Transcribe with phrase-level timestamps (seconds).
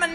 [0.00, 0.06] Ja,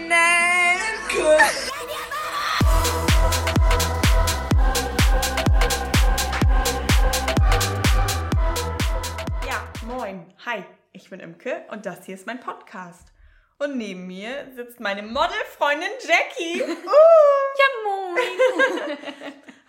[9.86, 10.34] moin.
[10.44, 13.12] Hi, ich bin Imke und das hier ist mein Podcast.
[13.58, 16.62] Und neben mir sitzt meine Modelfreundin Jackie.
[16.84, 17.46] Uh.
[17.58, 18.18] Ja, moin.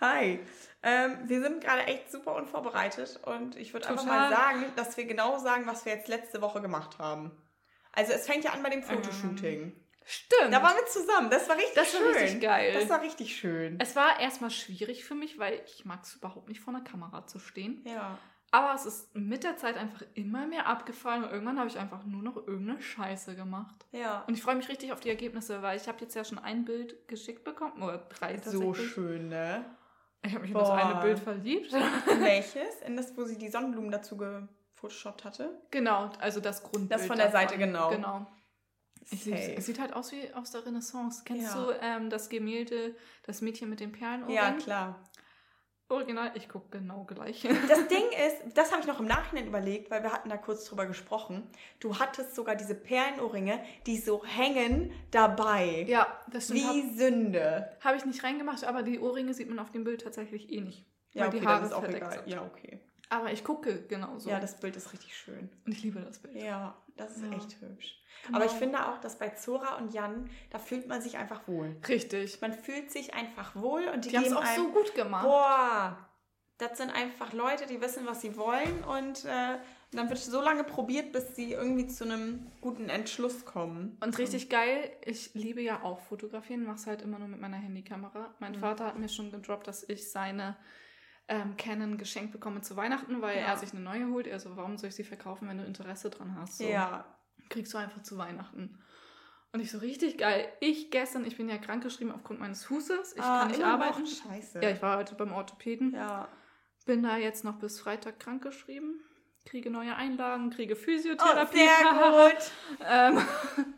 [0.00, 0.40] Hi.
[0.82, 5.04] Ähm, wir sind gerade echt super unvorbereitet und ich würde einfach mal sagen, dass wir
[5.04, 7.30] genau sagen, was wir jetzt letzte Woche gemacht haben.
[7.92, 9.72] Also es fängt ja an bei dem Fotoshooting.
[10.10, 10.54] Stimmt.
[10.54, 11.28] Da waren wir zusammen.
[11.28, 12.14] Das war richtig Das war schön.
[12.22, 12.72] richtig geil.
[12.72, 13.78] Das war richtig schön.
[13.78, 17.26] es war erstmal schwierig für mich, weil ich mag es überhaupt nicht vor einer Kamera
[17.26, 17.84] zu stehen.
[17.86, 18.16] Ja.
[18.50, 22.04] Aber es ist mit der Zeit einfach immer mehr abgefallen und irgendwann habe ich einfach
[22.06, 23.84] nur noch irgendeine Scheiße gemacht.
[23.92, 24.24] Ja.
[24.26, 26.64] Und ich freue mich richtig auf die Ergebnisse, weil ich habe jetzt ja schon ein
[26.64, 27.82] Bild geschickt bekommen.
[27.82, 29.66] Oder drei So schön, ne?
[30.22, 30.76] Ich habe mich in das Boah.
[30.78, 31.70] eine Bild verliebt.
[32.18, 32.80] Welches?
[32.86, 35.60] In das, wo sie die Sonnenblumen dazu gefotoshoppt hatte?
[35.70, 36.92] genau, also das Grundbild.
[36.92, 37.66] Das von der Seite, davon.
[37.66, 37.90] genau.
[37.90, 38.26] Genau.
[39.10, 39.54] Safe.
[39.56, 41.22] Es sieht halt aus wie aus der Renaissance.
[41.24, 41.64] Kennst Ja.
[41.64, 44.32] du ähm, das Gemälde, das Mädchen mit den Perlenohren?
[44.34, 45.02] Ja, klar.
[45.90, 47.42] Original, ich gucke genau gleich.
[47.68, 50.66] Das Ding ist, das habe ich noch im Nachhinein überlegt, weil wir hatten da kurz
[50.66, 51.48] drüber gesprochen.
[51.80, 55.86] Du hattest sogar diese Perlenohrringe, die so hängen dabei.
[55.88, 56.60] ja, das stimmt.
[56.60, 57.70] Wie Sünde.
[57.80, 60.84] Habe ich nicht reingemacht, aber die Ohrringe sieht man auf dem Bild tatsächlich eh nicht.
[61.12, 62.12] Ja, okay, die Haare das ist auch egal.
[62.12, 62.28] sind.
[62.28, 62.80] Ja, okay.
[63.10, 64.28] Aber ich gucke genauso.
[64.28, 65.48] Ja, das Bild ist richtig schön.
[65.64, 66.34] Und ich liebe das Bild.
[66.36, 67.32] Ja, das ist Ja.
[67.36, 67.94] echt hübsch.
[68.26, 68.36] Genau.
[68.38, 71.76] Aber ich finde auch, dass bei Zora und Jan, da fühlt man sich einfach wohl.
[71.88, 72.40] Richtig.
[72.40, 75.24] Man fühlt sich einfach wohl und die, Die haben es auch einem, so gut gemacht.
[75.24, 75.98] Boah,
[76.58, 79.58] das sind einfach Leute, die wissen, was sie wollen und äh,
[79.92, 83.96] dann wird so lange probiert, bis sie irgendwie zu einem guten Entschluss kommen.
[84.02, 87.56] Und richtig geil, ich liebe ja auch fotografieren, mache es halt immer nur mit meiner
[87.56, 88.34] Handykamera.
[88.40, 88.58] Mein Mhm.
[88.58, 90.56] Vater hat mir schon gedroppt, dass ich seine
[91.28, 93.46] ähm, Canon geschenkt bekomme zu Weihnachten, weil Ja.
[93.48, 94.26] er sich eine neue holt.
[94.26, 96.58] Er so, warum soll ich sie verkaufen, wenn du Interesse dran hast?
[96.58, 97.04] So, Ja,
[97.50, 98.78] Kriegst du einfach zu Weihnachten.
[99.52, 100.46] Und ich so, richtig geil.
[100.60, 103.14] Ich gestern, ich bin ja krankgeschrieben aufgrund meines Fußes.
[103.14, 104.06] Ich Ah, kann nicht arbeiten.
[104.06, 104.60] Scheiße.
[104.62, 105.94] Ja, ich war heute beim Orthopäden.
[105.94, 106.28] ja.
[106.86, 109.00] Bin da jetzt noch bis Freitag krankgeschrieben.
[109.44, 111.56] Kriege neue Einlagen, kriege Oh, Physiotherapie.
[111.58, 112.52] sehr gut.
[112.86, 113.18] ähm,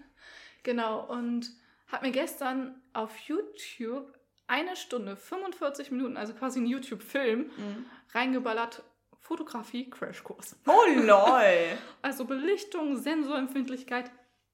[0.63, 1.51] genau, und
[1.89, 4.13] habe mir gestern auf YouTube
[4.51, 7.87] eine Stunde, 45 Minuten, also quasi ein YouTube-Film, Mhm.
[8.13, 8.83] reingeballert.
[9.21, 10.57] Fotografie, Crashkurs.
[10.67, 11.79] Oh lol.
[12.03, 14.11] Also Belichtung, Sensorempfindlichkeit,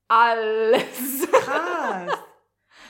[0.09, 1.27] alles.
[1.33, 2.13] Krass.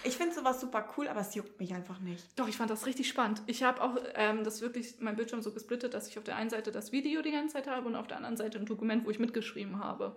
[0.03, 2.25] Ich finde sowas super cool, aber es juckt mich einfach nicht.
[2.39, 3.43] Doch, ich fand das richtig spannend.
[3.47, 6.51] Ich habe auch ähm, das wirklich, mein Bildschirm so gesplittet, dass ich auf der einen
[6.51, 9.11] Seite das Video die ganze Zeit habe und auf der anderen Seite ein Dokument, wo
[9.11, 10.17] ich mitgeschrieben habe.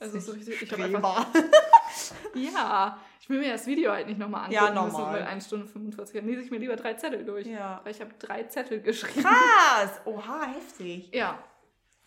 [0.00, 1.26] Also so richtig, ich habe einfach,
[2.34, 5.14] ja, ich will mir das Video halt nicht nochmal Ja, angucken müssen, normal.
[5.20, 7.46] weil 1 Stunde 45, dann lese ich mir lieber drei Zettel durch.
[7.46, 7.80] Ja.
[7.84, 9.22] Weil ich habe drei Zettel geschrieben.
[9.26, 10.00] Krass.
[10.04, 11.12] Oha, heftig.
[11.12, 11.42] Ja.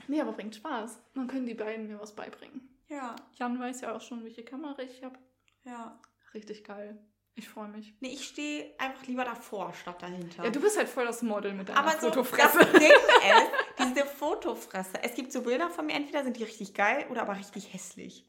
[0.07, 0.99] Nee, aber bringt Spaß.
[1.15, 2.61] Dann können die beiden mir was beibringen.
[2.87, 5.17] Ja, Jan weiß ja auch schon, welche Kamera ich habe.
[5.63, 5.99] ja.
[6.33, 6.97] Richtig geil.
[7.35, 7.93] Ich freue mich.
[7.99, 10.43] Nee, ich stehe einfach lieber davor statt dahinter.
[10.45, 12.59] Ja, du bist halt voll das Model mit deiner Aber so, Fotofresse.
[12.59, 15.03] das Ding ist, diese Fotofresse.
[15.03, 18.25] Es gibt so Bilder von mir, entweder sind die richtig geil oder aber richtig hässlich.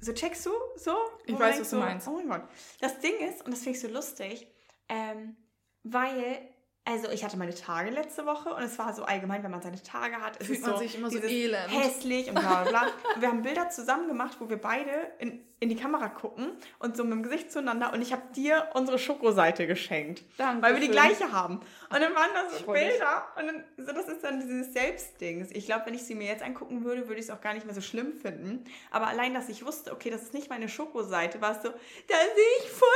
[0.00, 0.50] So checkst du?
[0.76, 0.94] So?
[1.24, 2.06] Ich weiß, was du so, meinst.
[2.06, 2.48] Oh mein Gott.
[2.80, 4.46] Das Ding ist, und das finde ich so lustig,
[4.88, 5.36] ähm,
[5.82, 6.38] weil,
[6.84, 9.82] also ich hatte meine Tage letzte Woche und es war so allgemein, wenn man seine
[9.82, 11.72] Tage hat, ist Fühlt man so sich immer so elend.
[11.72, 12.92] hässlich und bla bla bla.
[13.14, 16.96] und wir haben Bilder zusammen gemacht, wo wir beide in, in die Kamera gucken und
[16.96, 20.22] so mit dem Gesicht zueinander und ich habe dir unsere Schokoseite geschenkt.
[20.36, 20.62] Dankeschön.
[20.62, 21.60] Weil wir die gleiche haben.
[21.88, 22.70] Und dann waren da so.
[22.70, 25.48] Bilder und dann, so, das ist dann dieses Selbstding.
[25.52, 27.64] Ich glaube, wenn ich sie mir jetzt angucken würde, würde ich es auch gar nicht
[27.64, 28.64] mehr so schlimm finden.
[28.90, 32.14] Aber allein, dass ich wusste, okay, das ist nicht meine Schokoseite, war es so, da
[32.34, 32.88] sehe ich voll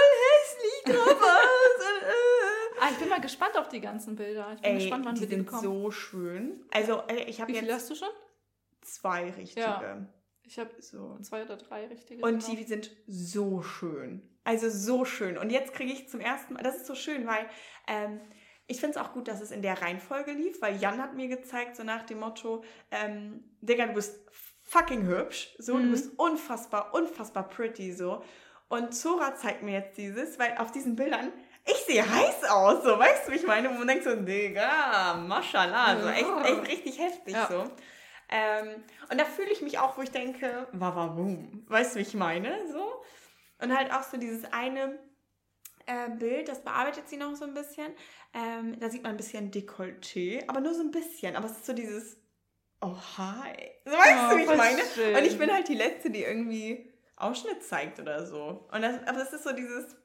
[0.84, 1.86] hässlich drauf aus.
[1.86, 2.82] Und, äh.
[2.82, 4.52] Ah, ich bin mal gespannt auf die ganzen Bilder.
[4.54, 5.62] Ich bin Ey, gespannt, wann die wir sind bekommen.
[5.62, 6.64] so schön.
[6.72, 8.08] Also, ich habe Wie viele jetzt hast du schon?
[8.82, 9.60] zwei richtige.
[9.60, 9.96] Ja.
[10.50, 11.16] Ich habe So.
[11.22, 12.24] zwei oder drei richtige.
[12.24, 12.56] Und genau.
[12.58, 14.20] die sind so schön.
[14.42, 15.38] Also so schön.
[15.38, 17.48] Und jetzt kriege ich zum ersten Mal, das ist so schön, weil
[17.86, 18.20] ähm,
[18.66, 21.28] ich finde es auch gut, dass es in der Reihenfolge lief, weil Jan hat mir
[21.28, 24.18] gezeigt, so nach dem Motto, ähm, Digga, du bist
[24.64, 25.90] fucking hübsch, so, du Mhm.
[25.92, 28.24] bist unfassbar, unfassbar pretty, so.
[28.68, 31.32] Und Zora zeigt mir jetzt dieses, weil auf diesen Bildern,
[31.64, 33.68] ich sehe heiß aus, so, weißt du, wie ich meine?
[33.70, 37.46] Wo man denkt so, Digga, mashallah, so, echt, echt richtig heftig, Ja.
[37.48, 37.64] so.
[38.30, 41.64] Ähm, und da fühle ich mich auch, wo ich denke, wawabum.
[41.68, 42.56] Weißt du, wie ich meine?
[42.72, 43.02] So.
[43.60, 44.98] Und halt auch so dieses eine
[45.86, 47.92] äh, Bild, das bearbeitet sie noch so ein bisschen.
[48.32, 51.34] Ähm, da sieht man ein bisschen Dekolleté, aber nur so ein bisschen.
[51.36, 52.16] Aber es ist so dieses,
[52.80, 53.52] oh hi.
[53.84, 54.82] So, weißt Oh, du, wie ich meine?
[54.94, 55.16] schön.
[55.16, 58.66] Und ich bin halt die Letzte, die irgendwie Ausschnitt zeigt oder so.
[58.72, 59.96] Und das, aber es ist so dieses,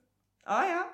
[0.48, 0.86] oh ja,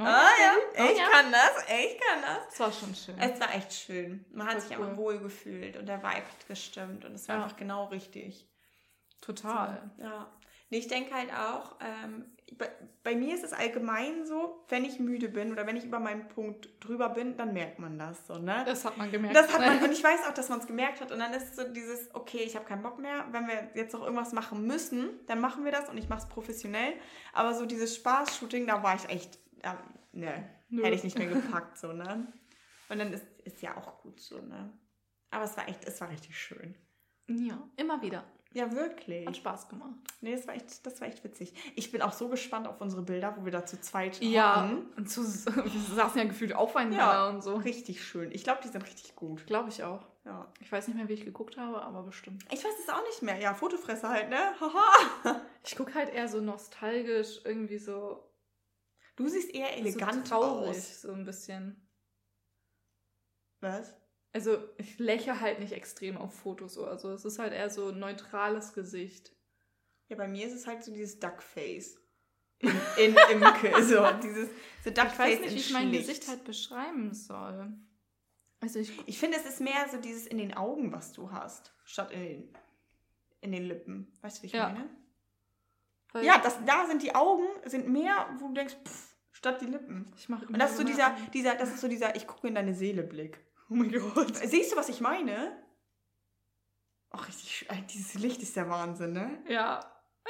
[0.00, 1.08] Oh, ah ja, oh ich ja.
[1.08, 2.48] kann das, ich kann das.
[2.48, 3.18] Das war schon schön.
[3.18, 4.24] Es war echt schön.
[4.32, 4.84] Man hat sich cool.
[4.84, 7.44] einfach wohl gefühlt und der Vibe hat gestimmt und es war Ja.
[7.44, 8.48] einfach genau richtig.
[9.20, 9.90] Total.
[9.98, 10.30] Ja.
[10.70, 12.26] Nee, ich denke halt auch, ähm,
[12.56, 12.70] bei,
[13.02, 16.28] bei, mir ist es allgemein so, wenn ich müde bin oder wenn ich über meinen
[16.28, 18.62] Punkt drüber bin, dann merkt man das so, ne?
[18.66, 19.36] Das hat man gemerkt.
[19.36, 21.10] Das hat man, und ich weiß auch, dass man es gemerkt hat.
[21.10, 23.26] Und dann ist so dieses, okay, ich habe keinen Bock mehr.
[23.32, 26.28] Wenn wir jetzt noch irgendwas machen müssen, dann machen wir das und ich mache es
[26.28, 26.92] professionell.
[27.32, 29.74] Aber so dieses Spaß-Shooting, da war ich echt, äh,
[30.12, 32.32] ne, hätte ich nicht mehr gepackt, so, ne?
[32.88, 34.72] Und dann ist, ist ja auch gut so, ne?
[35.30, 36.74] Aber es war echt, es war richtig schön.
[37.28, 38.24] Ja, immer wieder.
[38.52, 39.26] Ja, wirklich.
[39.28, 39.94] Hat Spaß gemacht.
[40.20, 41.54] Nee, das war, echt, das war echt witzig.
[41.76, 45.08] Ich bin auch so gespannt auf unsere Bilder, wo wir da zu zweit Ja, und
[45.08, 47.54] zu, wir saßen ja gefühlt aufeinander ja, und so.
[47.54, 48.32] Richtig schön.
[48.32, 49.46] Ich glaube, die sind richtig gut.
[49.46, 50.04] Glaube ich auch.
[50.24, 50.52] Ja.
[50.60, 52.44] Ich weiß nicht mehr, wie ich geguckt habe, aber bestimmt.
[52.50, 53.38] Ich weiß es auch nicht mehr.
[53.38, 54.38] Ja, Fotofresse halt, ne?
[54.60, 55.40] Haha.
[55.64, 58.29] ich gucke halt eher so nostalgisch, irgendwie so.
[59.20, 61.02] Du siehst eher elegant so traurig, aus.
[61.02, 61.76] so ein bisschen.
[63.60, 63.94] Was?
[64.32, 67.10] Also ich lächle halt nicht extrem auf Fotos oder so.
[67.10, 69.36] Es ist halt eher so ein neutrales Gesicht.
[70.08, 71.98] Ja, bei mir ist es halt so dieses Duckface.
[72.60, 73.84] In, in Imke.
[73.84, 74.48] so dieses
[74.84, 75.34] so Duckface.
[75.34, 77.74] Ich weiß nicht, wie ich mein Gesicht halt beschreiben soll.
[78.60, 81.74] Also ich, ich finde, es ist mehr so dieses in den Augen, was du hast,
[81.84, 82.56] statt in den,
[83.42, 84.16] in den Lippen.
[84.22, 84.70] Weißt du, wie ich ja.
[84.70, 84.88] meine?
[86.12, 89.09] Weil ja, das, da sind die Augen, sind mehr, wo du denkst, pff,
[89.40, 90.06] statt die Lippen.
[90.16, 92.54] Ich mach Und das ist so dieser, dieser, das ist so dieser, ich gucke in
[92.54, 93.38] deine Seele Blick.
[93.70, 94.36] Oh mein Gott.
[94.36, 95.56] Siehst du, was ich meine?
[97.10, 97.68] Ach, richtig schön.
[97.92, 99.42] Dieses Licht ist der Wahnsinn, ne?
[99.48, 99.80] Ja.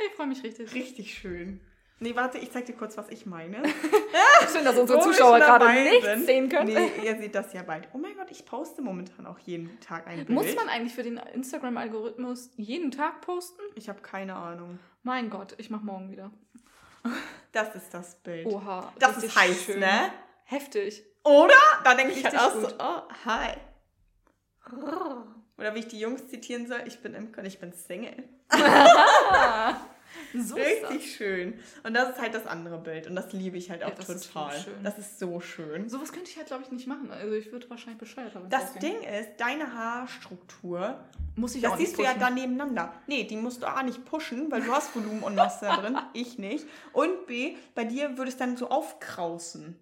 [0.08, 0.72] Ich freue mich richtig.
[0.74, 1.60] Richtig schön.
[1.98, 3.62] Nee, warte, ich zeig dir kurz, was ich meine.
[4.52, 6.24] Schön, dass unsere Zuschauer gerade nichts sind.
[6.24, 6.72] sehen können.
[6.72, 7.88] Nee, ihr seht das ja bald.
[7.92, 10.30] Oh mein Gott, ich poste momentan auch jeden Tag ein Bild.
[10.30, 13.60] Muss man eigentlich für den Instagram-Algorithmus jeden Tag posten?
[13.74, 14.78] Ich habe keine Ahnung.
[15.02, 16.30] Mein Gott, ich mach morgen wieder.
[17.52, 18.46] Das ist das Bild.
[18.46, 18.92] Oha.
[18.98, 19.80] Das ist heiß, schön.
[19.80, 20.12] ne?
[20.44, 21.04] Heftig.
[21.24, 21.54] Oder?
[21.84, 23.54] Da denke ich halt auch so, oh, hi.
[25.58, 28.28] Oder wie ich die Jungs zitieren soll, ich bin Imke und ich bin Single.
[30.38, 31.58] so Richtig schön.
[31.82, 33.06] Und das ist halt das andere Bild.
[33.06, 34.56] Und das liebe ich halt auch ja, das total.
[34.56, 35.88] Ist das ist so schön.
[35.88, 37.10] Sowas könnte ich halt, glaube ich, nicht machen.
[37.10, 38.48] Also ich würde wahrscheinlich bescheuert haben.
[38.48, 40.98] Das Ding ist, deine Haarstruktur.
[41.36, 42.92] Muss ich das auch siehst du ja dann nebeneinander.
[43.06, 45.98] Nee, die musst du A nicht pushen, weil du hast Volumen und Masse drin.
[46.12, 46.66] Ich nicht.
[46.92, 49.78] Und B, bei dir würde es dann so aufkrausen.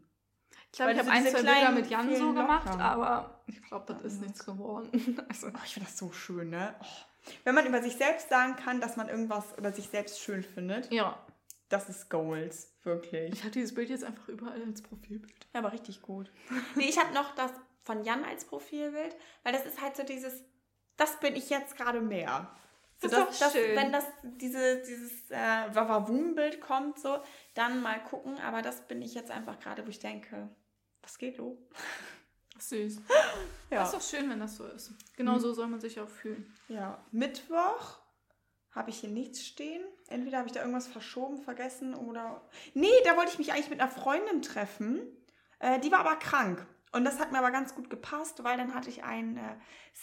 [0.71, 4.03] Ich glaube, ich habe ein, zwei Bilder mit Jan so gemacht, aber ich glaube, das
[4.13, 4.91] ist nichts geworden.
[5.29, 5.49] Also.
[5.49, 6.75] Oh, ich finde das so schön, ne?
[6.81, 7.08] Oh.
[7.45, 10.93] Wenn man über sich selbst sagen kann, dass man irgendwas über sich selbst schön findet.
[10.93, 11.19] Ja.
[11.69, 13.33] Das ist Goals, wirklich.
[13.33, 15.47] Ich habe dieses Bild jetzt einfach überall als Profilbild.
[15.53, 16.31] Ja, aber richtig gut.
[16.75, 17.53] nee, ich habe noch das
[17.85, 20.45] von Jan als Profilbild, weil das ist halt so dieses,
[20.97, 22.51] das bin ich jetzt gerade mehr.
[23.01, 23.77] So, das ist das, schön.
[23.77, 27.19] wenn das diese, dieses äh, Wawawum-Bild kommt, so,
[27.55, 28.39] dann mal gucken.
[28.41, 30.49] Aber das bin ich jetzt einfach gerade, wo ich denke,
[31.03, 31.57] was geht los?
[32.63, 33.01] Süß.
[33.71, 33.81] Ja.
[33.81, 34.95] Das ist doch schön, wenn das so ist.
[35.15, 35.41] Genau mhm.
[35.41, 36.51] so soll man sich auch fühlen.
[36.69, 37.05] Ja.
[37.11, 37.99] Mittwoch
[38.71, 39.83] habe ich hier nichts stehen.
[40.07, 42.41] Entweder habe ich da irgendwas verschoben, vergessen oder.
[42.73, 45.03] Nee, da wollte ich mich eigentlich mit einer Freundin treffen.
[45.59, 46.67] Äh, die war aber krank.
[46.93, 49.57] Und das hat mir aber ganz gut gepasst, weil dann hatte ich einen äh,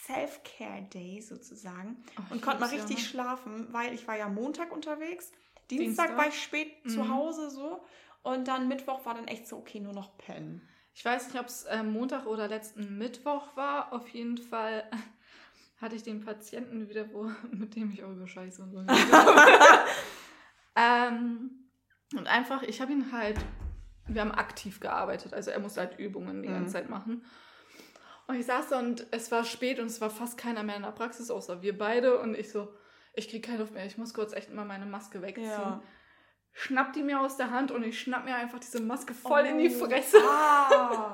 [0.06, 3.04] Self-Care-Day sozusagen Ach, und konnte mal richtig ja.
[3.04, 5.32] schlafen, weil ich war ja Montag unterwegs.
[5.70, 6.16] Dienstag, Dienstag?
[6.16, 6.90] war ich spät mhm.
[6.90, 7.84] zu Hause so
[8.22, 10.66] und dann Mittwoch war dann echt so, okay, nur noch pennen.
[10.96, 13.92] Ich weiß nicht, ob es äh, Montag oder letzten Mittwoch war.
[13.92, 14.82] Auf jeden Fall
[15.80, 18.78] hatte ich den Patienten wieder, wo, mit dem ich auch über Scheiße und so
[20.74, 21.50] ähm,
[22.16, 23.36] Und einfach, ich habe ihn halt,
[24.06, 26.54] wir haben aktiv gearbeitet, also er musste halt Übungen die mhm.
[26.54, 27.26] ganze Zeit machen.
[28.26, 30.82] Und ich saß da und es war spät und es war fast keiner mehr in
[30.82, 32.18] der Praxis, außer wir beide.
[32.20, 32.72] Und ich so,
[33.12, 35.50] ich kriege keine Luft mehr, ich muss kurz echt mal meine Maske wegziehen.
[35.50, 35.82] Ja
[36.56, 39.50] schnappt die mir aus der Hand und ich schnapp mir einfach diese Maske voll oh.
[39.50, 39.84] in die oh.
[39.84, 40.18] Fresse.
[40.26, 41.12] Ah.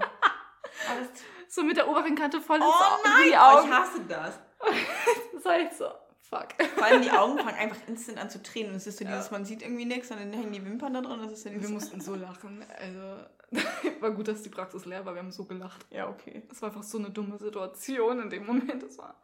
[1.49, 3.63] so mit der Oberwinkelkante voll ins oh, nein, die Augen.
[3.63, 4.39] Oh, ich hasse das.
[5.35, 5.87] das war echt so,
[6.21, 6.49] fuck.
[6.75, 8.71] Vor allem die Augen fangen einfach instant an zu tränen.
[8.71, 9.33] Und es ist so dieses, ja.
[9.33, 11.21] man sieht irgendwie nichts und dann hängen die Wimpern da dran.
[11.21, 12.65] Das ist ja wir mussten so lachen.
[12.79, 13.61] Also,
[14.01, 15.15] war gut, dass die Praxis leer war.
[15.15, 15.85] Wir haben so gelacht.
[15.91, 16.45] Ja, okay.
[16.51, 18.83] Es war einfach so eine dumme Situation in dem Moment.
[18.83, 19.17] Das war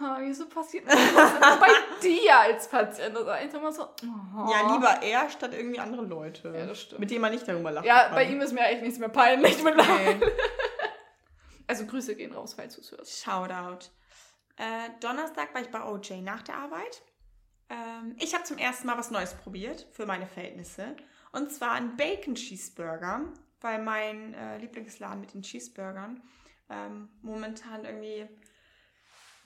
[0.00, 1.68] oh, wieso passiert das bei
[2.02, 3.16] dir als Patient?
[3.16, 3.84] Das ist mal so.
[3.84, 4.50] Oh.
[4.50, 6.52] Ja, lieber er statt irgendwie andere Leute.
[6.56, 7.00] Ja, das stimmt.
[7.00, 7.86] Mit denen man nicht darüber lacht.
[7.86, 8.14] Ja, kann.
[8.14, 10.32] bei ihm ist mir echt nichts mehr peinlich mittlerweile.
[11.66, 13.22] also Grüße gehen raus, falls du es hörst.
[13.22, 13.86] Shoutout.
[14.56, 17.02] Äh, Donnerstag war ich bei OJ nach der Arbeit.
[17.68, 20.96] Ähm, ich habe zum ersten Mal was Neues probiert für meine Verhältnisse.
[21.32, 26.22] Und zwar einen Bacon Cheeseburger, weil mein äh, Lieblingsladen mit den Cheeseburgern
[26.70, 28.28] ähm, momentan irgendwie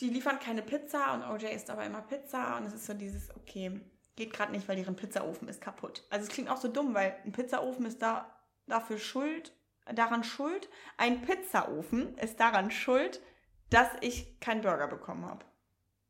[0.01, 3.35] die liefern keine Pizza und OJ isst aber immer Pizza und es ist so dieses,
[3.37, 3.81] okay,
[4.17, 6.05] geht gerade nicht, weil deren Pizzaofen ist kaputt.
[6.11, 8.37] Also es klingt auch so dumm, weil ein Pizzaofen ist da
[8.67, 9.53] dafür schuld,
[9.93, 13.21] daran schuld, ein Pizzaofen ist daran schuld,
[13.71, 15.45] dass ich keinen Burger bekommen habe.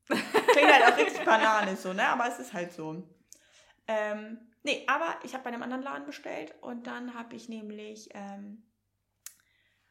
[0.06, 2.08] Klingt halt auch richtig Banane so, ne?
[2.08, 3.02] Aber es ist halt so.
[3.86, 8.08] Ähm, nee, aber ich habe bei einem anderen Laden bestellt und dann habe ich nämlich
[8.14, 8.62] ähm,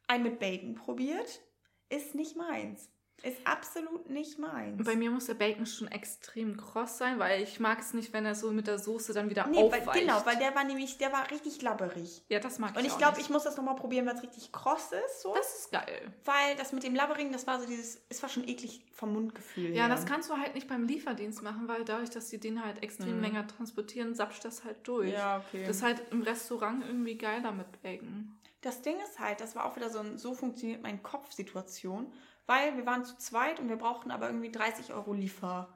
[0.08, 1.42] einen mit Bacon probiert.
[1.90, 2.90] Ist nicht meins.
[3.24, 4.84] Ist absolut nicht meins.
[4.86, 8.26] Bei mir muss der Bacon schon extrem kross sein, weil ich mag es nicht, wenn
[8.26, 10.00] er so mit der Soße dann wieder Nee, weil, aufweicht.
[10.02, 12.24] genau, weil der war nämlich, der war richtig labberig.
[12.30, 14.52] ja, das mag ich Und ich glaube, ich muss das nochmal probieren, weil es richtig
[14.52, 15.22] kross ist.
[15.24, 15.34] So.
[15.34, 16.14] Das ist geil.
[16.26, 19.72] weil das mit dem Labbering, das war so dieses, es war schon eklig vom Mundgefühl
[19.76, 19.90] Ja, her.
[19.90, 23.18] das kannst du halt nicht beim Lieferdienst machen, weil dadurch, dass die den halt extrem
[23.18, 23.22] Mhm.
[23.24, 25.12] länger transportieren, sapscht das halt durch.
[25.12, 25.66] Ja, okay.
[25.66, 28.38] Das ist halt im Restaurant irgendwie geiler mit Bacon.
[28.62, 32.12] Das Ding ist halt, das war auch wieder so ein, so funktioniert mein Kopf-Situation,
[32.48, 35.74] weil wir waren zu zweit und wir brauchten aber irgendwie 30 Euro Liefer,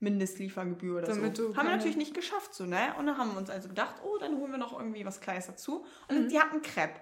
[0.00, 1.56] Mindestliefergebühr oder Damit so.
[1.56, 2.94] Haben wir natürlich nicht geschafft, so, ne?
[2.98, 5.46] Und dann haben wir uns also gedacht, oh, dann holen wir noch irgendwie was Kleines
[5.46, 5.86] dazu.
[6.08, 6.28] Und Mhm.
[6.28, 7.00] die hatten Crepe.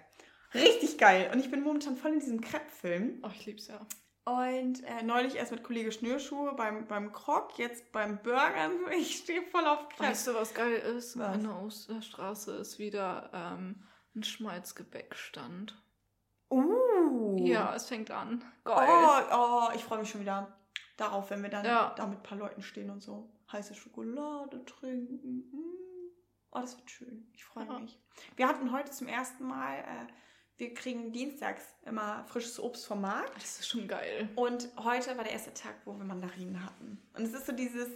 [0.55, 1.31] Richtig geil.
[1.33, 3.21] Und ich bin momentan voll in diesem Crepe-Film.
[3.25, 3.81] Oh, ich lieb's ja.
[4.25, 8.73] Und äh, neulich erst mit Kollege Schnürschuhe beim, beim Krog, jetzt beim Burgern.
[8.97, 10.11] Ich stehe voll auf Crepe.
[10.11, 11.19] Weißt du, was geil ist?
[11.19, 11.35] Was?
[11.37, 13.83] In der Osterstraße ist wieder ähm,
[14.15, 15.83] ein Schmalzgebäckstand.
[16.51, 16.77] Uh.
[17.47, 18.43] Ja, es fängt an.
[18.65, 18.89] Geil.
[18.89, 20.57] Oh, oh, ich freue mich schon wieder
[20.97, 21.93] darauf, wenn wir dann Ja.
[21.97, 25.39] da mit ein paar Leuten stehen und so heiße Schokolade trinken.
[25.53, 25.73] Mm.
[26.53, 27.31] Oh, das wird schön.
[27.35, 27.79] Ich freue Ja.
[27.79, 27.99] mich.
[28.37, 30.07] Wir hatten heute zum ersten Mal, äh,
[30.59, 33.35] wir kriegen dienstags immer frisches Obst vom Markt.
[33.37, 34.29] Das ist schon geil.
[34.37, 37.03] Und heute war der erste Tag, wo wir Mandarinen hatten.
[37.15, 37.89] Und es ist so dieses,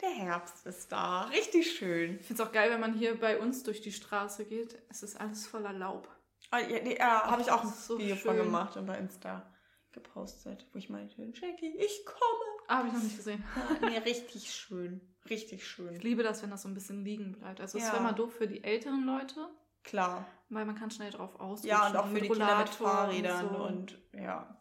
[0.00, 1.22] der Herbst ist da.
[1.24, 2.18] Richtig schön.
[2.20, 4.80] Ich finde es auch geil, wenn man hier bei uns durch die Straße geht.
[4.88, 6.08] Es ist alles voller Laub.
[6.52, 8.44] Oh, ja, nee, äh, habe ich auch ein so Video von schön.
[8.44, 9.46] gemacht und bei Insta
[9.92, 12.50] gepostet, wo ich meinte, Jackie, ich komme.
[12.68, 13.44] Ah, habe ich noch nicht gesehen.
[13.82, 15.00] Ja, nee, richtig schön.
[15.28, 15.94] Richtig Ich schön.
[16.00, 17.60] liebe das, wenn das so ein bisschen liegen bleibt.
[17.60, 17.92] Also es Ja.
[17.94, 19.48] wäre mal doof für die älteren Leute,
[19.82, 20.26] Klar.
[20.48, 21.70] weil man kann schnell drauf ausrutschen.
[21.70, 23.62] Ja, und auch für die Kinder mit Fahrrädern und, so.
[23.64, 24.56] und, ja.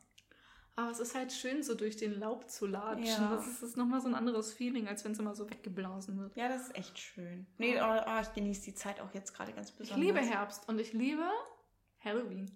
[0.76, 3.06] Aber es ist halt schön, so durch den Laub zu latschen.
[3.06, 3.36] Ja.
[3.36, 6.36] Das ist, ist nochmal so ein anderes Feeling, als wenn es immer so weggeblasen wird.
[6.36, 7.46] Ja, das ist echt schön.
[7.58, 10.04] Nee, oh, oh, ich genieße die Zeit auch jetzt gerade ganz Ich besonders.
[10.06, 11.28] liebe Herbst und ich liebe
[12.04, 12.50] Halloween.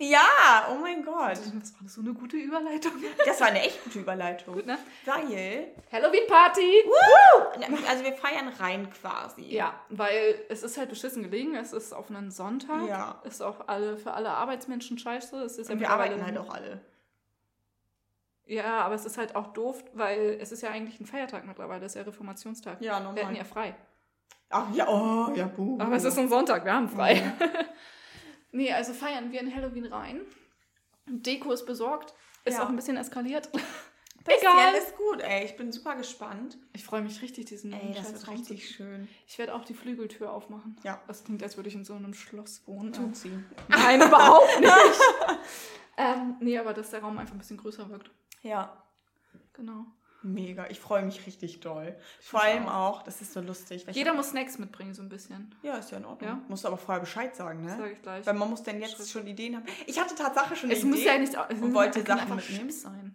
[0.00, 1.32] Ja, oh mein Gott.
[1.32, 2.92] Das war so eine gute Überleitung.
[3.26, 4.54] Das war eine echt gute Überleitung.
[4.54, 4.78] Gut, ne?
[5.04, 6.84] Weil, Halloween-Party!
[7.88, 9.42] also wir feiern rein quasi.
[9.46, 11.56] Ja, weil es ist halt beschissen gelegen.
[11.56, 12.88] Es ist auf einen Sonntag.
[12.88, 13.20] Ja.
[13.24, 15.36] Ist auch alle, für alle Arbeitsmenschen scheiße.
[15.42, 16.80] Es ist ja Und wir arbeiten halt auch alle.
[18.46, 21.84] Ja, aber es ist halt auch doof, weil es ist ja eigentlich ein Feiertag mittlerweile.
[21.84, 22.80] Es ist ja Reformationstag.
[22.80, 23.44] Ja, Wir hätten ja normal.
[23.44, 23.74] frei.
[24.50, 25.78] Ach ja, oh, ja, buh.
[25.80, 27.20] Aber es ist ein Sonntag, wir haben frei.
[28.52, 30.20] nee, also feiern wir in Halloween rein.
[31.06, 32.14] Deko ist besorgt.
[32.44, 32.64] Ist Ja.
[32.64, 33.48] auch ein bisschen eskaliert.
[34.26, 34.74] Egal.
[34.74, 35.46] ist gut, ey.
[35.46, 36.58] Ich bin super gespannt.
[36.74, 39.08] Ich freue mich richtig, diesen Ey, das wird richtig schön.
[39.26, 40.76] Ich werde auch die Flügeltür aufmachen.
[40.84, 41.00] Ja.
[41.06, 42.92] Das klingt, als würde ich in so einem Schloss wohnen.
[42.92, 43.32] Tut sie.
[43.68, 44.72] Nein, überhaupt nicht.
[45.96, 48.10] ähm, nee, aber dass der Raum einfach ein bisschen größer wirkt.
[48.42, 48.82] Ja.
[49.54, 49.86] Genau.
[50.22, 50.66] Mega.
[50.68, 51.96] Ich freue mich richtig doll.
[52.20, 53.86] Vor mich allem auch, das ist so lustig.
[53.88, 55.54] ich Jeder muss Snacks mitbringen, so ein bisschen.
[55.62, 56.28] Ja, ist ja in Ordnung.
[56.30, 56.42] Ja?
[56.48, 57.78] Musst du aber vorher Bescheid sagen, Das ne?
[57.78, 58.26] sage ich gleich.
[58.26, 59.08] Weil man muss denn jetzt Schritt.
[59.08, 59.64] schon Ideen haben.
[59.86, 60.88] Ich hatte Tatsache schon eine es Idee.
[60.90, 62.70] muss ja nicht es und wollte es Sachen mitnehmen.
[62.70, 63.14] Sein.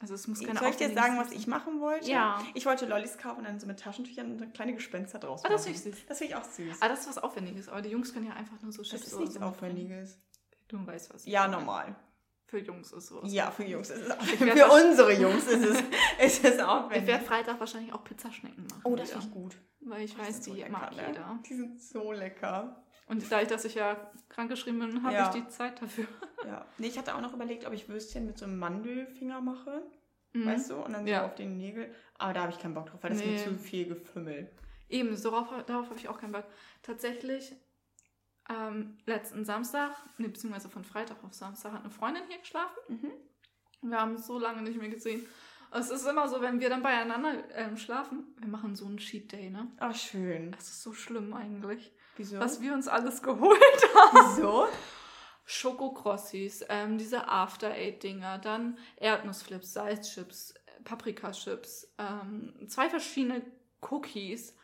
[0.00, 2.10] Also es muss keine Soll ich dir sagen, was ich machen wollte?
[2.10, 2.42] Ja.
[2.54, 5.62] Ich wollte Lollis kaufen und dann so mit Taschentüchern und kleine Gespenster draus Ah, das
[5.66, 5.74] machen.
[5.74, 6.06] finde ich süß.
[6.08, 6.76] Das finde ich auch süß.
[6.80, 9.06] Ah, das ist was Aufwendiges, aber die Jungs können ja einfach nur so das Chips
[9.06, 9.40] ist oder nichts so.
[9.40, 10.18] Aufwendiges.
[10.68, 11.24] Du weißt was.
[11.26, 11.94] ich Ja, normal.
[12.46, 13.32] Für Jungs ist sowas.
[13.32, 14.22] Ja, für Jungs ist es auch.
[14.22, 15.80] Für unsere Jungs ist es,
[16.24, 17.06] ist es Ich aufwendig.
[17.08, 18.80] werde Freitag wahrscheinlich auch Pizzaschnecken machen.
[18.84, 19.56] Oh, das finde ich gut.
[19.80, 21.02] Weil ich Die weiß, sind so die lecker, mag ne?
[21.08, 21.38] jeder.
[21.48, 22.84] Die sind so lecker.
[23.06, 23.96] Und dadurch, dass ich ja
[24.28, 25.28] krankgeschrieben bin, habe Ja.
[25.34, 26.06] ich die Zeit dafür.
[26.46, 26.66] Ja.
[26.76, 29.82] Nee, ich hatte auch noch überlegt, ob ich Würstchen mit so einem Mandelfinger mache.
[30.34, 30.44] Mhm.
[30.46, 30.76] Weißt du?
[30.76, 31.20] Und dann Ja.
[31.20, 31.90] so auf den Nägel.
[32.18, 33.36] Aber da habe ich keinen Bock drauf, weil das Nee.
[33.36, 34.50] ist mir zu viel Gefümmel.
[34.90, 36.44] Eben, so darauf, darauf habe ich auch keinen Bock.
[36.82, 37.54] Tatsächlich,
[38.48, 42.78] ähm, letzten Samstag, nee, beziehungsweise von Freitag auf Samstag, hat eine Freundin hier geschlafen.
[42.88, 43.12] Mhm.
[43.82, 45.26] Wir haben uns so lange nicht mehr gesehen.
[45.70, 49.32] Es ist immer so, wenn wir dann beieinander ähm, schlafen, wir machen so einen Cheat
[49.32, 49.72] Day, ne?
[49.80, 50.52] Ach, schön.
[50.52, 51.92] Das ist so schlimm eigentlich.
[52.16, 52.38] Wieso?
[52.38, 53.58] Was wir uns alles geholt
[53.94, 54.36] haben.
[54.36, 54.68] Wieso?
[55.46, 63.42] Schokokrossis, ähm, diese After Eight Dinger, dann Erdnussflips, Salzchips, Paprikaschips, ähm, zwei verschiedene
[63.80, 64.56] Cookies,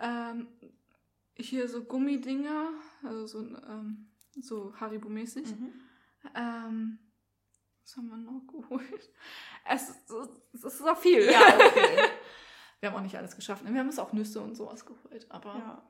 [0.00, 0.48] ähm,
[1.38, 2.70] hier so Gummidinger,
[3.02, 4.08] also so, ähm,
[4.40, 5.46] so Haribo-mäßig.
[5.46, 5.72] Mhm.
[6.34, 6.98] Ähm,
[7.82, 9.10] was haben wir noch geholt?
[9.68, 10.10] Es, ist-
[10.54, 11.24] es ist so viel.
[11.30, 11.98] Ja, okay.
[12.80, 13.64] Wir haben auch nicht alles geschafft.
[13.64, 15.82] Wir haben uns auch Nüsse und sowas geholt, aber ja.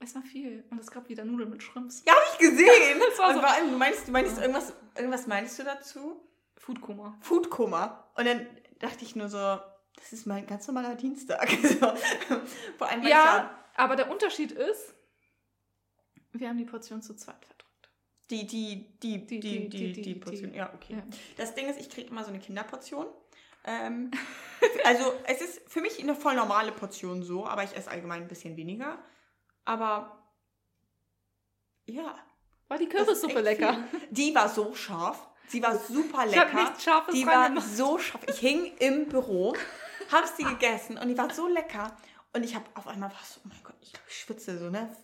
[0.00, 0.64] es war viel.
[0.70, 2.02] Und es gab wieder Nudeln mit Shrimps.
[2.04, 3.00] Ja, habe ich gesehen.
[3.08, 6.20] Das war so- vor allem, du meinst, du meinst irgendwas, irgendwas meinst du dazu?
[6.56, 7.16] Foodkoma.
[7.20, 8.10] Foodkoma.
[8.16, 8.46] Und dann
[8.80, 11.48] dachte ich nur so, das ist mein ganz normaler Dienstag.
[11.62, 11.92] so.
[12.76, 14.94] Vor allem, Ja, aber der Unterschied ist,
[16.32, 17.90] wir haben die Portion zu zweit verdrückt.
[18.30, 20.52] ich die, die, die, die, Die- die, die- die, die- die, die- Portion.
[20.54, 20.94] Ja, okay.
[20.96, 21.02] Ja.
[21.38, 23.06] Das Ding ist, ich kriege immer so eine Kinderportion.
[23.64, 24.10] Ähm,
[24.84, 28.28] also es ist für mich eine voll normale Portion so, aber ich esse allgemein ein
[28.28, 28.98] bisschen weniger.
[29.64, 30.22] Aber
[31.86, 32.18] ja.
[32.68, 33.82] War die Kürbissuppe lecker?
[33.90, 34.00] viel.
[34.10, 35.26] Die war so scharf.
[35.48, 36.62] Sie war super Ich hab lecker.
[36.64, 37.68] nichts Scharfes die war reingemacht.
[37.74, 38.22] so scharf.
[38.28, 39.54] Ich hing im Büro,
[40.12, 41.96] hab sie gegessen und die war so lecker.
[42.34, 44.94] Und ich habe auf einmal was, oh mein Gott, ich, ich schwitze so, ne?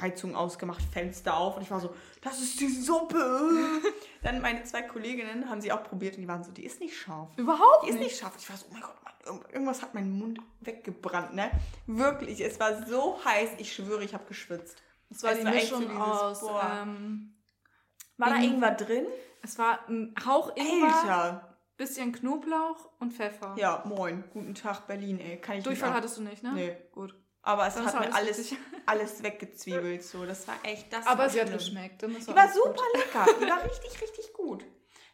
[0.00, 3.80] Heizung ausgemacht, Fenster auf und ich war so, das ist die Suppe.
[4.22, 6.96] Dann meine zwei Kolleginnen haben sie auch probiert und die waren so, die ist nicht
[6.96, 7.30] scharf.
[7.36, 8.16] Überhaupt Die ist nicht.
[8.18, 8.34] scharf.
[8.38, 11.50] Ich war so, oh mein Gott, Mann, irgend- irgendwas hat meinen Mund weggebrannt, ne?
[11.88, 14.76] Wirklich, es war so heiß, ich schwöre, ich habe geschwitzt.
[15.10, 16.42] Es war Es die war echt so Mischung dieses, aus.
[16.42, 17.34] Ähm,
[18.18, 19.06] War da irgendwas drin?
[19.42, 21.51] es war ein Hauch Ingwer, Alter.
[21.82, 23.54] Bisschen Knoblauch und Pfeffer.
[23.58, 24.24] Ja, moin.
[24.32, 25.40] Guten Tag, Berlin, ey.
[25.40, 26.52] Kann ich Durchfall hattest du nicht, ne?
[26.52, 26.76] Nee.
[26.92, 27.14] Gut.
[27.42, 28.54] Aber es Das hat war mir alles
[28.86, 30.04] alles, weggezwiebelt.
[30.04, 30.24] So.
[30.24, 31.06] Das war echt das.
[31.06, 32.02] Aber war sie hat geschmeckt.
[32.02, 32.64] dann Die auch war alles gut.
[32.64, 33.26] super lecker.
[33.40, 34.64] Die war richtig, richtig gut.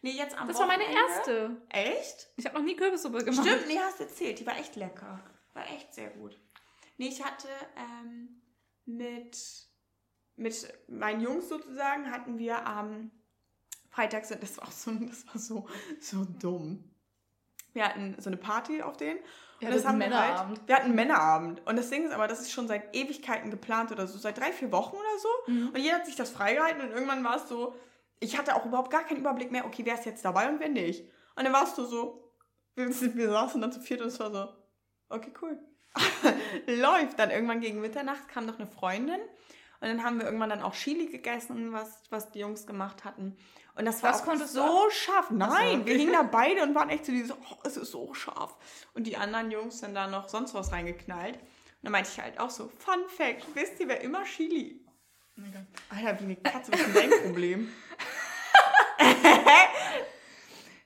[0.02, 1.62] Nee, jetzt am Das war meine Wochenende- erste.
[1.70, 2.28] Echt?
[2.36, 3.46] Ich habe noch nie Kürbissuppe gemacht.
[3.46, 4.38] Stimmt, nee, hast du erzählt.
[4.38, 5.20] Die war echt lecker.
[5.54, 6.38] War echt sehr gut.
[6.98, 8.42] Nee, ich hatte ähm,
[8.84, 9.36] mit,
[10.36, 13.10] mit meinen Jungs sozusagen, hatten wir am
[13.98, 15.66] Freitag, so- das war auch so, das war so,
[16.00, 16.84] so dumm.
[17.72, 19.16] Wir hatten so eine Party auf den.
[19.60, 20.58] Ja, Und das ein wir Männerabend.
[20.58, 21.66] Halt, wir hatten einen Männerabend.
[21.66, 24.52] Und das Ding ist aber, das ist schon seit Ewigkeiten geplant oder so, seit drei,
[24.52, 25.52] vier Wochen oder so.
[25.52, 25.68] Mhm.
[25.70, 27.74] Und jeder hat sich das freigehalten und irgendwann war es so,
[28.20, 30.68] ich hatte auch überhaupt gar keinen Überblick mehr, okay, wer ist jetzt dabei und wer
[30.68, 31.02] nicht.
[31.34, 32.32] Und dann warst du so,
[32.76, 34.48] wir, wir saßen dann zu viert und es war so,
[35.08, 35.58] okay, cool.
[36.66, 37.18] Läuft.
[37.18, 39.20] Dann irgendwann gegen Mitternacht kam noch eine Freundin
[39.80, 43.36] und dann haben wir irgendwann dann auch Chili gegessen, was, was die Jungs gemacht hatten.
[43.78, 45.30] Und das war Das auch konntest du so scharf.
[45.30, 45.86] Nein, okay.
[45.86, 48.56] wir hingen da beide und waren echt so diese, oh, es ist so scharf.
[48.94, 51.36] Und die anderen Jungs dann da noch sonst was reingeknallt.
[51.36, 54.84] Und dann meinte ich halt auch so, Fun Fact, wisst ihr, wer immer Chili
[55.36, 55.64] Mega.
[55.90, 57.72] Alter, wie eine Katze, was ist denn dein Problem?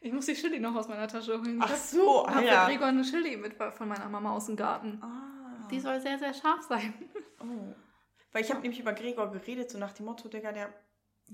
[0.05, 1.61] Ich muss die Chili noch aus meiner Tasche holen.
[1.63, 2.67] Ach so, Ich habe Alter.
[2.67, 5.01] Gregor eine Chili mit von meiner Mama aus dem Garten.
[5.01, 5.69] Ah.
[5.71, 6.93] Die soll sehr, sehr scharf sein.
[7.39, 7.73] Oh.
[8.33, 10.75] Weil ich habe nämlich über Gregor geredet, so nach dem Motto, Digga, der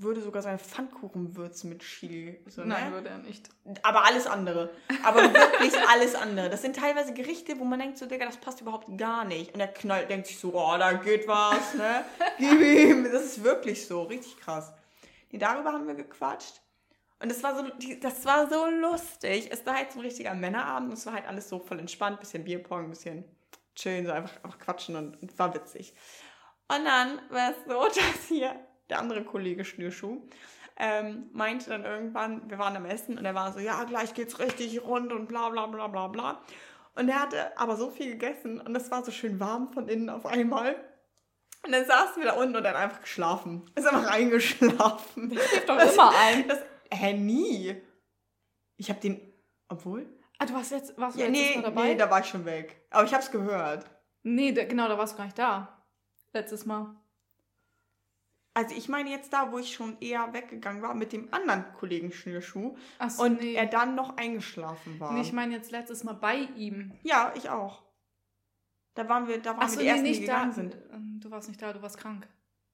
[0.02, 2.40] würde sogar seine Pfannkuchen würzen mit Chili.
[2.46, 2.92] So, Nein, ne?
[2.92, 3.48] würde er nicht.
[3.82, 4.70] Aber alles andere.
[5.04, 6.50] Aber wirklich alles andere.
[6.50, 9.52] Das sind teilweise Gerichte, wo man denkt so, Digga, das passt überhaupt gar nicht.
[9.52, 12.04] Und der knallt, denkt sich so, oh, da geht was, ne?
[12.38, 13.04] Gib ihm.
[13.04, 14.72] Das ist wirklich so, richtig krass.
[15.30, 16.60] Nee, darüber haben wir gequatscht.
[17.20, 17.64] Und das war so,
[18.00, 19.48] das war so lustig.
[19.50, 20.92] Es war halt so ein richtiger Männerabend.
[20.92, 22.20] Es war halt alles so voll entspannt.
[22.20, 23.24] Bisschen Bierpong, bisschen
[23.74, 25.94] chillen, so einfach, einfach quatschen und, und war witzig.
[26.68, 28.54] Und dann war es so, dass hier
[28.90, 30.22] der andere Kollege Schnürschuh
[30.76, 34.38] ähm, meinte dann irgendwann, wir waren am Essen und er war so, ja, gleich geht's
[34.38, 36.40] richtig rund und bla bla bla bla bla.
[36.94, 40.08] Und er hatte aber so viel gegessen und es war so schön warm von innen
[40.10, 40.76] auf einmal.
[41.64, 43.68] Und dann saßen wir da unten und er hat einfach geschlafen.
[43.74, 45.30] Ist einfach eingeschlafen.
[45.30, 46.46] Hilft doch immer ein.
[46.48, 46.60] Das,
[46.92, 47.76] hä, nie.
[48.76, 49.20] Ich hab den,
[49.68, 50.06] obwohl?
[50.38, 51.82] Ah, du warst jetzt warst du Ja, nee, Mal dabei?
[51.88, 52.86] nee, da war ich schon weg.
[52.90, 53.84] Aber ich hab's gehört.
[54.22, 55.82] nee, da, genau, da warst du gar nicht da.
[56.32, 56.94] Letztes Mal.
[58.58, 62.10] Also ich meine jetzt da, wo ich schon eher weggegangen war mit dem anderen Kollegen
[62.10, 62.76] Schnürschuh
[63.08, 63.54] so, und nee.
[63.54, 65.12] er dann noch eingeschlafen war.
[65.12, 66.90] nee, ich meine jetzt letztes Mal bei ihm.
[67.04, 67.84] ja, ich auch.
[68.94, 70.32] Da waren wir, da waren Ach wir so, die nee, ersten, die nicht da.
[70.34, 70.76] gegangen sind.
[70.92, 72.26] Ähm, Du warst nicht da, du warst krank.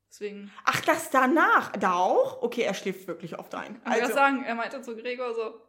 [0.08, 0.50] Deswegen.
[0.64, 1.72] Ach, das danach.
[1.72, 2.40] Da auch?
[2.42, 3.74] Okay, er schläft wirklich oft ein.
[3.84, 5.60] Ich würde Also, sagen, er meinte zu Gregor so,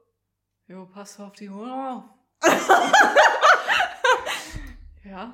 [0.67, 2.03] jo, pass auf die Hunde auf.
[5.03, 5.33] ja.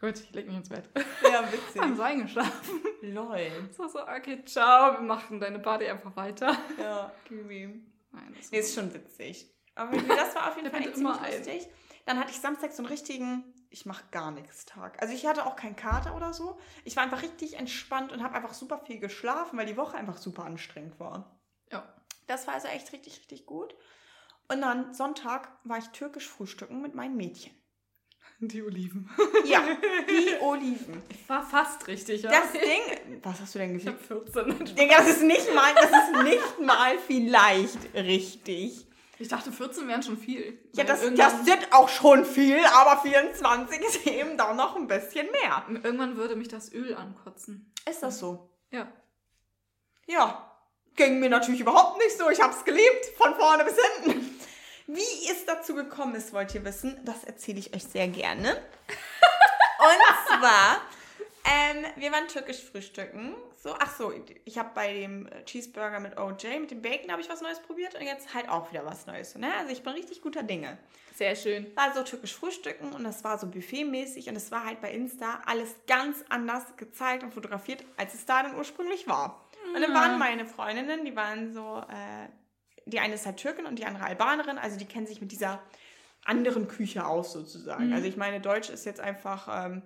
[0.00, 0.88] Gut, ich leg mich ins Bett.
[1.22, 1.96] ja, Haben witzig.
[1.96, 2.80] sie eingeschlafen.
[3.02, 3.50] Lol.
[3.76, 6.56] So, so, okay, ciao, wir machen deine Party einfach weiter.
[6.78, 7.86] Ja, ihm.
[8.12, 9.54] Nein, das Nee, ist schon witzig.
[9.74, 11.68] Aber das war auf jeden Fall echt immer lustig.
[12.06, 15.00] Dann hatte ich Samstag so einen richtigen, ich mache gar nichts Tag.
[15.02, 16.58] Also ich hatte auch keinen Kater oder so.
[16.84, 20.16] Ich war einfach richtig entspannt und habe einfach super viel geschlafen, weil die Woche einfach
[20.16, 21.38] super anstrengend war.
[21.70, 21.94] Ja.
[22.26, 23.74] Das war also echt richtig, richtig gut.
[24.48, 27.54] Und dann Sonntag war ich türkisch frühstücken mit meinen Mädchen.
[28.42, 29.08] Die Oliven.
[29.44, 29.62] Ja,
[30.08, 31.02] die Oliven.
[31.26, 32.30] War fast richtig, ja?
[32.30, 34.30] Das Ding, was hast du denn ich habe gesagt?
[34.30, 34.74] 14.
[34.76, 38.86] Digga, das ist nicht mal, das ist nicht mal vielleicht richtig.
[39.18, 40.58] Ich dachte, 14 wären schon viel.
[40.72, 45.30] Ja, das, das sind auch schon viel, aber 24 ist eben da noch ein bisschen
[45.30, 45.62] mehr.
[45.82, 47.70] irgendwann würde mich das Öl ankotzen.
[47.88, 48.48] Ist das so?
[48.70, 48.90] Ja.
[50.06, 50.46] Ja.
[50.96, 52.30] Ging mir natürlich überhaupt nicht so.
[52.30, 54.39] Ich hab's geliebt, von vorne bis hinten.
[54.86, 56.98] Wie es dazu gekommen ist, wollt ihr wissen?
[57.04, 58.50] Das erzähle ich euch sehr gerne.
[59.78, 60.82] Und zwar,
[61.44, 63.34] ähm, wir waren türkisch frühstücken.
[63.62, 64.12] So, ach so,
[64.44, 67.94] ich habe bei dem Cheeseburger mit OJ, mit dem Bacon, habe ich was Neues probiert
[67.94, 69.34] und jetzt halt auch wieder was Neues.
[69.36, 69.52] Ne?
[69.58, 70.78] Also ich bin richtig guter Dinge.
[71.14, 71.70] Sehr schön.
[71.76, 75.42] war so türkisch frühstücken und das war so buffetmäßig und es war halt bei Insta
[75.44, 79.44] alles ganz anders gezeigt und fotografiert, als es da dann ursprünglich war.
[79.74, 82.28] Und dann waren meine Freundinnen, die waren so, äh,
[82.86, 85.60] die eine ist halt Türkin und die andere Albanerin, also die kennen sich mit dieser
[86.24, 87.88] anderen Küche aus, sozusagen.
[87.88, 87.92] Mhm.
[87.94, 89.82] Also ich meine, Deutsch ist jetzt einfach ähm,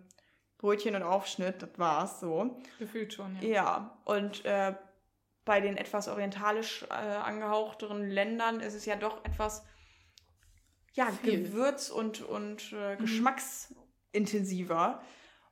[0.59, 2.61] Brötchen und Aufschnitt, das war's so.
[2.79, 3.49] Gefühlt schon, ja.
[3.49, 4.75] Ja, und äh,
[5.45, 9.65] bei den etwas orientalisch äh, angehauchteren Ländern ist es ja doch etwas
[10.95, 11.43] ja, Viel.
[11.43, 12.99] gewürz- und, und äh, Mhm.
[13.01, 15.03] geschmacksintensiver.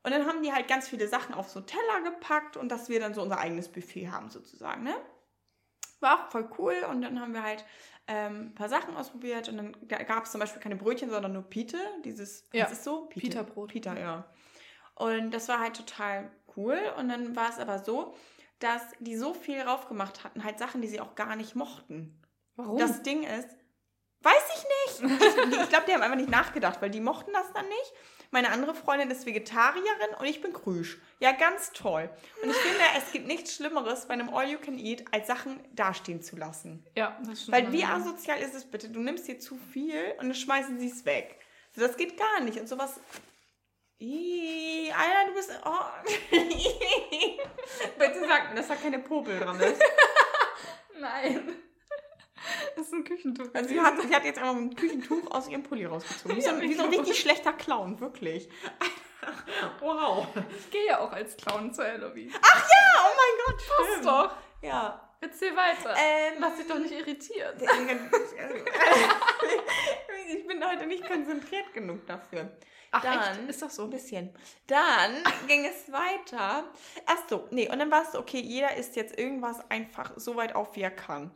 [0.04, 3.00] Und dann haben die halt ganz viele Sachen auf so Teller gepackt und dass wir
[3.00, 4.94] dann so unser eigenes Buffet haben, sozusagen, ne?
[6.02, 7.64] War auch voll cool und dann haben wir halt
[8.08, 11.42] ähm, ein paar Sachen ausprobiert und dann gab es zum Beispiel keine Brötchen, sondern nur
[11.42, 13.06] Pite, dieses, Ja, was ist so?
[13.06, 13.28] Pite.
[13.28, 13.70] Pita-Brot.
[13.70, 14.24] Pita, ja.
[14.94, 16.78] Und das war halt total cool.
[16.98, 18.14] Und dann war es aber so,
[18.58, 22.20] dass die so viel drauf gemacht hatten, halt Sachen, die sie auch gar nicht mochten.
[22.56, 22.78] Warum?
[22.78, 23.48] Das Ding ist,
[24.20, 25.12] weiß ich nicht.
[25.20, 27.92] Ich, ich glaube, die haben einfach nicht nachgedacht, weil die mochten das dann nicht.
[28.32, 30.98] Meine andere Freundin ist Vegetarierin und ich bin Krüsch.
[31.20, 32.08] Ja, ganz toll.
[32.42, 35.60] Und ich finde, es gibt nichts Schlimmeres bei einem All You Can Eat, als Sachen
[35.74, 36.82] dastehen zu lassen.
[36.96, 37.56] ja, das stimmt.
[37.58, 38.88] Weil wie asozial ist es bitte?
[38.88, 41.38] Du nimmst dir zu viel und dann schmeißen sie es weg.
[41.76, 42.58] So, das geht gar nicht.
[42.58, 42.98] Und sowas.
[43.98, 45.60] Ih, Alter, du bist.
[45.66, 45.70] Oh.
[47.98, 49.82] bitte sag dass da keine Popel dran ist.
[50.98, 51.52] Nein.
[52.76, 53.46] Das ist ein Küchentuch.
[53.52, 56.36] Also sie hat, sie hat jetzt einfach ein Küchentuch aus ihrem Pulli rausgezogen.
[56.36, 58.48] Wie so, ein- wie so ein richtig schlechter Clown, wirklich.
[59.80, 60.26] wow.
[60.58, 62.32] Ich gehe ja auch als Clown zu Halloween.
[62.34, 64.36] Oh mein Gott, Passt doch.
[64.62, 65.08] Ja.
[65.20, 65.94] Erzähl weiter.
[65.96, 67.56] Ähm, Lass dich doch nicht irritieren.
[70.28, 72.50] ich bin heute nicht konzentriert genug dafür.
[72.90, 73.48] Ach, Dann- echt?
[73.50, 73.84] Ist das so?
[73.84, 74.34] Ein bisschen.
[74.66, 76.64] Dann ging es weiter.
[77.06, 80.54] Ach so, nee, und dann war es okay, jeder isst jetzt irgendwas einfach so weit
[80.54, 81.30] auf, wie er kann.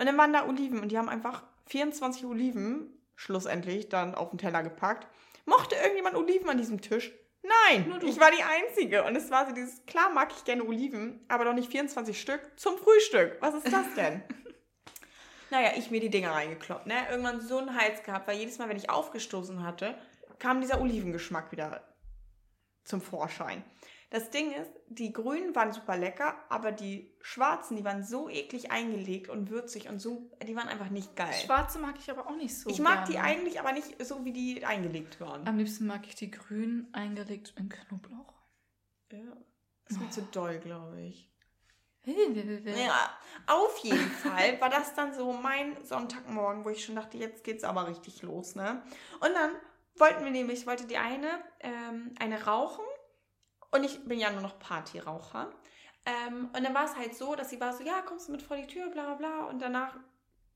[0.00, 4.38] Und dann waren da Oliven und die haben einfach 24 Oliven schlussendlich dann auf den
[4.38, 5.06] Teller gepackt.
[5.44, 7.12] Mochte irgendjemand Oliven an diesem Tisch?
[7.42, 9.04] Nein, ich war die Einzige.
[9.04, 12.40] Und es war so dieses, klar mag ich gerne Oliven, aber doch nicht 24 Stück
[12.56, 13.36] zum Frühstück.
[13.40, 14.22] Was ist das denn?
[15.50, 16.94] naja, ich mir die Dinger reingekloppt, ne?
[17.10, 19.94] Irgendwann so einen Hals gehabt, weil jedes Mal, wenn ich aufgestoßen hatte,
[20.38, 21.86] kam dieser Olivengeschmack wieder
[22.84, 23.62] zum Vorschein.
[24.10, 28.72] Das Ding ist, die grünen waren super lecker, aber die schwarzen, die waren so eklig
[28.72, 31.32] eingelegt und würzig und so, die waren einfach nicht geil.
[31.32, 32.68] Schwarze mag ich aber auch nicht so.
[32.68, 33.28] ich mag die gerne.
[33.28, 35.46] eigentlich aber nicht so, wie die eingelegt waren.
[35.46, 38.34] Am liebsten mag ich die grün eingelegt in Knoblauch.
[39.12, 39.18] Ja,
[39.84, 41.30] das ist mir zu doll, glaube ich.
[42.04, 43.10] Ja,
[43.46, 47.62] auf jeden Fall war das dann so mein Sonntagmorgen, wo ich schon dachte, jetzt geht's
[47.62, 48.82] aber richtig los, ne?
[49.20, 49.50] Und dann
[49.96, 51.28] wollten wir nämlich, wollte die eine
[51.60, 52.84] ähm, eine rauchen
[53.70, 55.52] und ich bin ja nur noch Partyraucher.
[56.06, 58.42] Ähm, und dann war es halt so, dass sie war so, ja, kommst du mit
[58.42, 59.44] vor die Tür, bla bla bla.
[59.44, 59.96] Und danach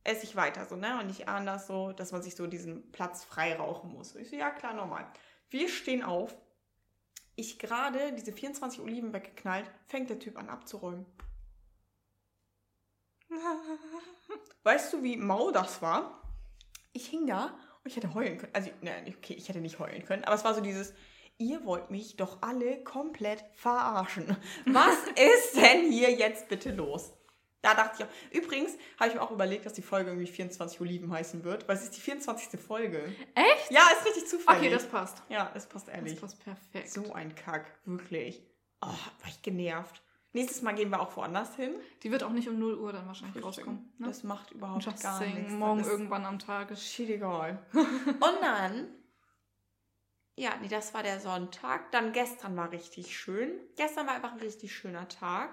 [0.03, 0.99] esse ich weiter so, ne?
[1.01, 4.15] Und ich ahne das so, dass man sich so diesen Platz frei rauchen muss.
[4.17, 5.07] Ich so, ja, klar, normal.
[5.51, 6.37] Wir stehen auf.
[7.37, 11.05] Ich gerade diese 24 Oliven weggeknallt, fängt der Typ an abzuräumen.
[14.63, 16.23] Weißt du, wie mau das war?
[16.93, 18.55] Ich hing da und ich hätte heulen können.
[18.55, 20.95] Also, nein, okay, ich hätte nicht heulen können, aber es war so dieses,
[21.39, 24.37] ihr wollt mich doch alle komplett verarschen.
[24.67, 27.13] Was ist denn hier jetzt bitte los?
[27.63, 28.43] Da dachte ich auch.
[28.45, 31.77] Übrigens habe ich mir auch überlegt, dass die Folge irgendwie 24 Oliven heißen wird, weil
[31.77, 32.61] es ist die 24.
[32.61, 32.99] Folge.
[33.35, 33.71] Echt?
[33.71, 34.61] Ja, ist richtig zufällig.
[34.61, 35.23] Okay, das passt.
[35.31, 36.21] ja, das passt Das ehrlich.
[36.21, 36.91] passt perfekt.
[36.91, 38.43] So ein Kack, wirklich.
[38.83, 40.03] Oh, war ich genervt.
[40.35, 41.73] Nächstes Mal gehen wir auch woanders hin.
[42.03, 43.95] Die wird auch nicht um 0 Uhr dann wahrscheinlich rauskommen.
[43.99, 44.09] Ne?
[44.09, 45.53] Das macht überhaupt Just gar saying, nichts.
[45.53, 46.77] morgen Das ist irgendwann am Tage.
[46.77, 47.65] Shit egal.
[47.73, 48.89] Und dann,
[50.37, 51.93] ja, nee, das war der Sonntag.
[51.93, 53.53] Dann gestern war richtig schön.
[53.77, 55.51] Gestern war einfach ein richtig schöner Tag.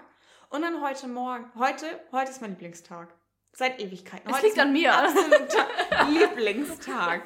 [0.50, 3.14] Und dann heute Morgen, heute, heute ist mein Lieblingstag.
[3.52, 4.32] Seit Ewigkeiten.
[4.32, 4.92] Heute liegt ist an mir.
[6.10, 7.22] Lieblingstag.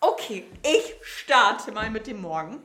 [0.00, 2.62] Okay, ich starte mal mit dem Morgen.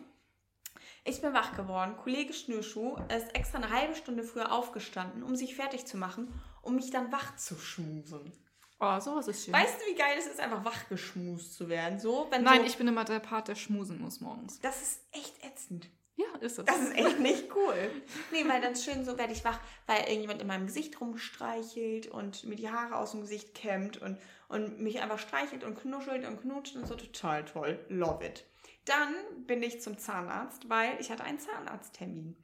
[1.06, 1.98] Ich bin wach geworden.
[1.98, 6.76] Kollege Schnürschuh ist extra eine halbe Stunde früher aufgestanden, um sich fertig zu machen, um
[6.76, 8.32] mich dann wach zu schmusen.
[8.80, 9.54] Oh, sowas ist schön.
[9.54, 12.00] Weißt du, wie geil es ist, einfach wach geschmust zu werden?
[12.00, 14.60] So, wenn Nein, so, ich bin immer der Part, der schmusen muss morgens.
[14.60, 15.90] Das ist echt ätzend.
[16.16, 16.66] Ja, ist es.
[16.66, 17.92] Das ist echt nicht cool.
[18.32, 22.44] Nee, weil dann schön so werde ich wach, weil irgendjemand in meinem Gesicht rumstreichelt und
[22.44, 26.42] mir die Haare aus dem Gesicht kämmt und, und mich einfach streichelt und knuschelt und
[26.42, 27.84] knutscht und so total toll.
[27.90, 28.46] Love it.
[28.86, 29.16] Dann
[29.48, 32.38] bin ich zum Zahnarzt, weil ich hatte einen Zahnarzttermin.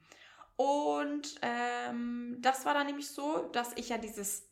[0.56, 4.49] Und ähm, das war dann nämlich so, dass ich ja dieses,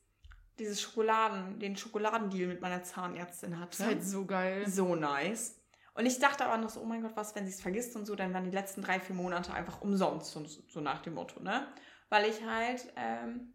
[0.59, 3.71] dieses Schokoladen, den Schokoladendeal mit meiner Zahnärztin hatte.
[3.71, 4.68] Das ist halt so geil.
[4.68, 5.57] So nice.
[5.94, 8.07] Und ich dachte aber noch so, oh mein Gott, was, wenn sie es vergisst und
[8.07, 11.40] so, dann waren die letzten drei, vier Monate einfach umsonst, so, so nach dem Motto,
[11.40, 11.66] ne?
[12.09, 13.53] Weil ich halt, ähm,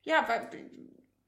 [0.00, 0.48] ja, weil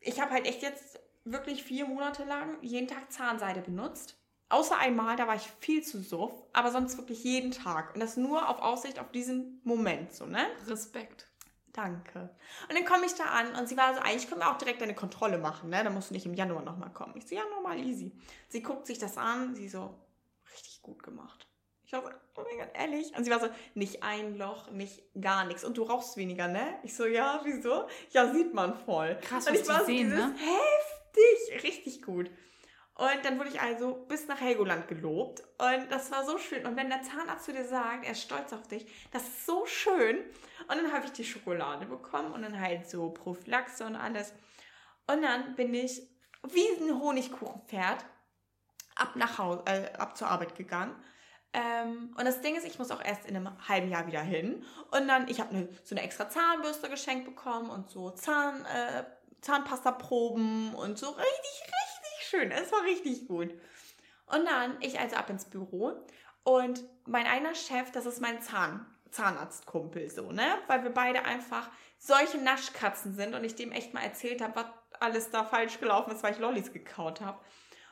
[0.01, 4.19] ich habe halt echt jetzt wirklich vier Monate lang jeden Tag Zahnseide benutzt.
[4.49, 7.93] Außer einmal, da war ich viel zu suff, aber sonst wirklich jeden Tag.
[7.93, 10.47] Und das nur auf Aussicht auf diesen Moment, so, ne?
[10.67, 11.28] Respekt.
[11.79, 12.31] Danke.
[12.69, 14.83] Und dann komme ich da an und sie war so, eigentlich können wir auch direkt
[14.83, 15.83] eine Kontrolle machen, ne?
[15.85, 17.15] Da musst du nicht im Januar nochmal kommen.
[17.17, 18.13] Ich so, ja, normal, easy.
[18.49, 19.95] Sie guckt sich das an, sie so,
[20.53, 21.47] richtig gut gemacht.
[21.85, 23.17] Ich war so, oh mein Gott, ehrlich?
[23.17, 25.65] Und sie war so, nicht ein Loch, nicht gar nichts.
[25.65, 26.79] Und du rauchst weniger, ne?
[26.83, 27.87] Ich so, ja, wieso?
[28.11, 29.17] Ja, sieht man voll.
[29.23, 30.35] Krass, und was ich die war so sehen, dieses, ne?
[30.35, 32.31] heftig, richtig gut.
[32.99, 35.45] Und dann wurde ich also bis nach Helgoland gelobt.
[35.59, 36.67] Und das war so schön.
[36.67, 39.67] Und wenn der Zahnarzt zu dir sagt, er ist stolz auf dich, das ist so
[39.67, 40.19] schön.
[40.63, 44.35] Und dann habe ich die Schokolade bekommen und dann halt so Prophylaxe und alles.
[45.07, 46.03] Und dann bin ich
[46.43, 48.05] wie ein Honigkuchenpferd
[48.97, 51.01] ab nach Hause, äh, ab zur Arbeit gegangen.
[51.53, 54.65] Ähm, und das Ding ist, ich muss auch erst in einem halben Jahr wieder hin.
[54.91, 59.05] Und dann, ich habe ne, so eine extra Zahnbürste geschenkt bekommen und so Zahn, äh,
[59.41, 61.88] Zahnpastaproben und so richtig, richtig
[62.29, 62.51] schön.
[62.51, 63.51] Es war richtig gut.
[64.27, 65.93] Und dann, ich also ab ins Büro
[66.43, 70.47] und mein einer Chef, das ist mein Zahn, Zahnarztkumpel so, ne?
[70.67, 74.67] Weil wir beide einfach solche Naschkatzen sind und ich dem echt mal erzählt habe, was
[75.01, 77.39] alles da falsch gelaufen ist, weil ich Lollis gekaut habe.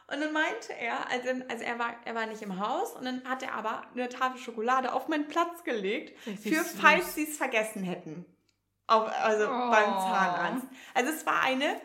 [0.09, 3.25] Und dann meinte er, also, also er, war, er war nicht im Haus und dann
[3.29, 6.77] hat er aber eine Tafel Schokolade auf meinen Platz gelegt, für süß.
[6.81, 8.25] falls sie es vergessen hätten.
[8.87, 9.71] Auf, also Oh.
[9.71, 10.67] beim Zahnarzt.
[10.95, 11.81] Also es war eine,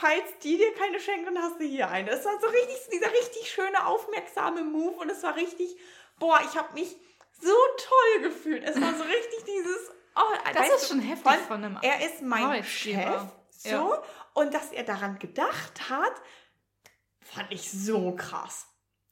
[0.00, 2.10] falls die dir keine schenken, dann hast du hier eine.
[2.10, 5.76] Es war so richtig, dieser richtig schöne, aufmerksame Move und es war richtig,
[6.18, 6.96] boah, ich habe mich
[7.40, 8.64] so toll gefühlt.
[8.64, 10.20] Es war so richtig dieses, oh,
[10.52, 12.64] Das weißt ist du, schon heftig allem, von einem Er ist mein.
[12.64, 13.94] Chef, so,
[14.34, 16.14] und dass er daran gedacht hat,
[17.22, 18.66] fand ich so krass.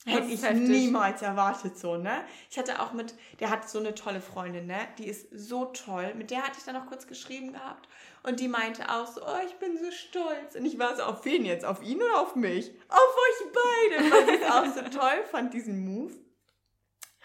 [0.05, 0.69] Das Hätte ich heftig.
[0.69, 2.25] niemals erwartet, so, ne?
[2.51, 4.89] Ich hatte auch mit, der hat so eine tolle Freundin, ne?
[4.97, 6.15] Die ist so toll.
[6.15, 7.89] Mit der hatte ich dann noch kurz geschrieben gehabt.
[8.29, 10.55] Und die meinte auch so, oh, ich bin so stolz.
[10.55, 11.65] Und ich war so, auf wen jetzt?
[11.65, 12.71] Auf ihn oder auf mich?
[12.89, 14.05] Auf euch beide.
[14.05, 16.13] Fand ich auch so toll, fand diesen Move.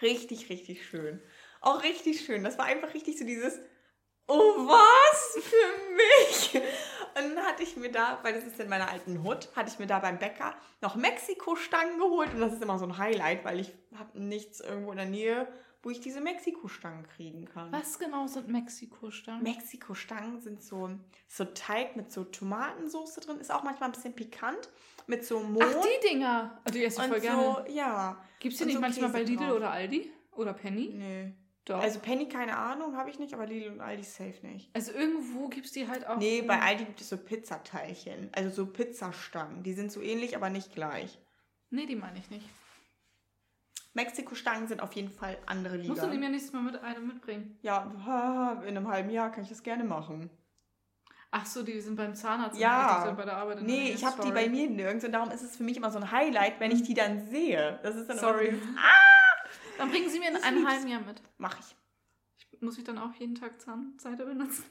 [0.00, 1.20] Richtig, richtig schön.
[1.60, 2.42] Auch richtig schön.
[2.42, 3.58] Das war einfach richtig so dieses,
[4.28, 6.54] oh was für mich.
[7.16, 9.78] Und dann hatte ich mir da, weil das ist in meiner alten Hut, hatte ich
[9.78, 12.32] mir da beim Bäcker noch Mexiko-Stangen geholt.
[12.32, 15.48] Und das ist immer so ein Highlight, weil ich habe nichts irgendwo in der Nähe,
[15.84, 17.70] wo ich diese Mexiko-Stangen kriegen kann.
[17.72, 19.42] Was genau sind Mexiko-Stangen?
[19.42, 20.90] Mexiko-Stangen sind so,
[21.28, 23.38] so Teig mit so Tomatensauce drin.
[23.38, 24.70] Ist auch manchmal ein bisschen pikant.
[25.06, 25.62] Mit so Mohn.
[25.62, 26.60] Ach, die Dinger.
[26.66, 27.42] Oh, die esse ich voll gerne.
[27.66, 28.24] so, ja.
[28.40, 29.56] Gibt es die nicht so manchmal bei Käse Lidl drauf.
[29.56, 30.10] oder Aldi?
[30.32, 30.88] Oder Penny?
[30.94, 31.32] Nee.
[31.66, 31.80] Doch.
[31.80, 34.74] Also Penny, keine Ahnung, habe ich nicht, aber Lidl und Aldi safe nicht.
[34.74, 36.18] Also irgendwo gibt es die halt auch.
[36.18, 38.28] Nee, bei Aldi gibt es so Pizzateilchen.
[38.32, 39.62] Also so Pizzastangen.
[39.62, 41.18] Die sind so ähnlich, aber nicht gleich.
[41.70, 42.48] Nee, die meine ich nicht.
[43.94, 46.20] Mexiko-Stangen sind auf jeden Fall andere Musst du die Liga.
[46.26, 47.58] mir nächstes Mal mit einem mitbringen?
[47.62, 50.30] Ja, in einem halben Jahr kann ich das gerne machen.
[51.30, 52.58] Ach so, die sind beim Zahnarzt.
[52.60, 53.10] Ja.
[53.16, 53.58] Bei der Arbeit.
[53.58, 55.90] in Nee, ich habe die bei mir nirgends und darum ist es für mich immer
[55.90, 57.80] so ein Highlight, wenn ich die dann sehe.
[57.82, 58.48] Das ist dann Sorry.
[58.48, 58.66] immer so,
[59.78, 61.20] Dann bringen sie mir in einem halben Jahr mit.
[61.38, 61.74] mach ich.
[62.52, 64.64] Ich, muss ich dann auch jeden Tag Zahnseide benutzen?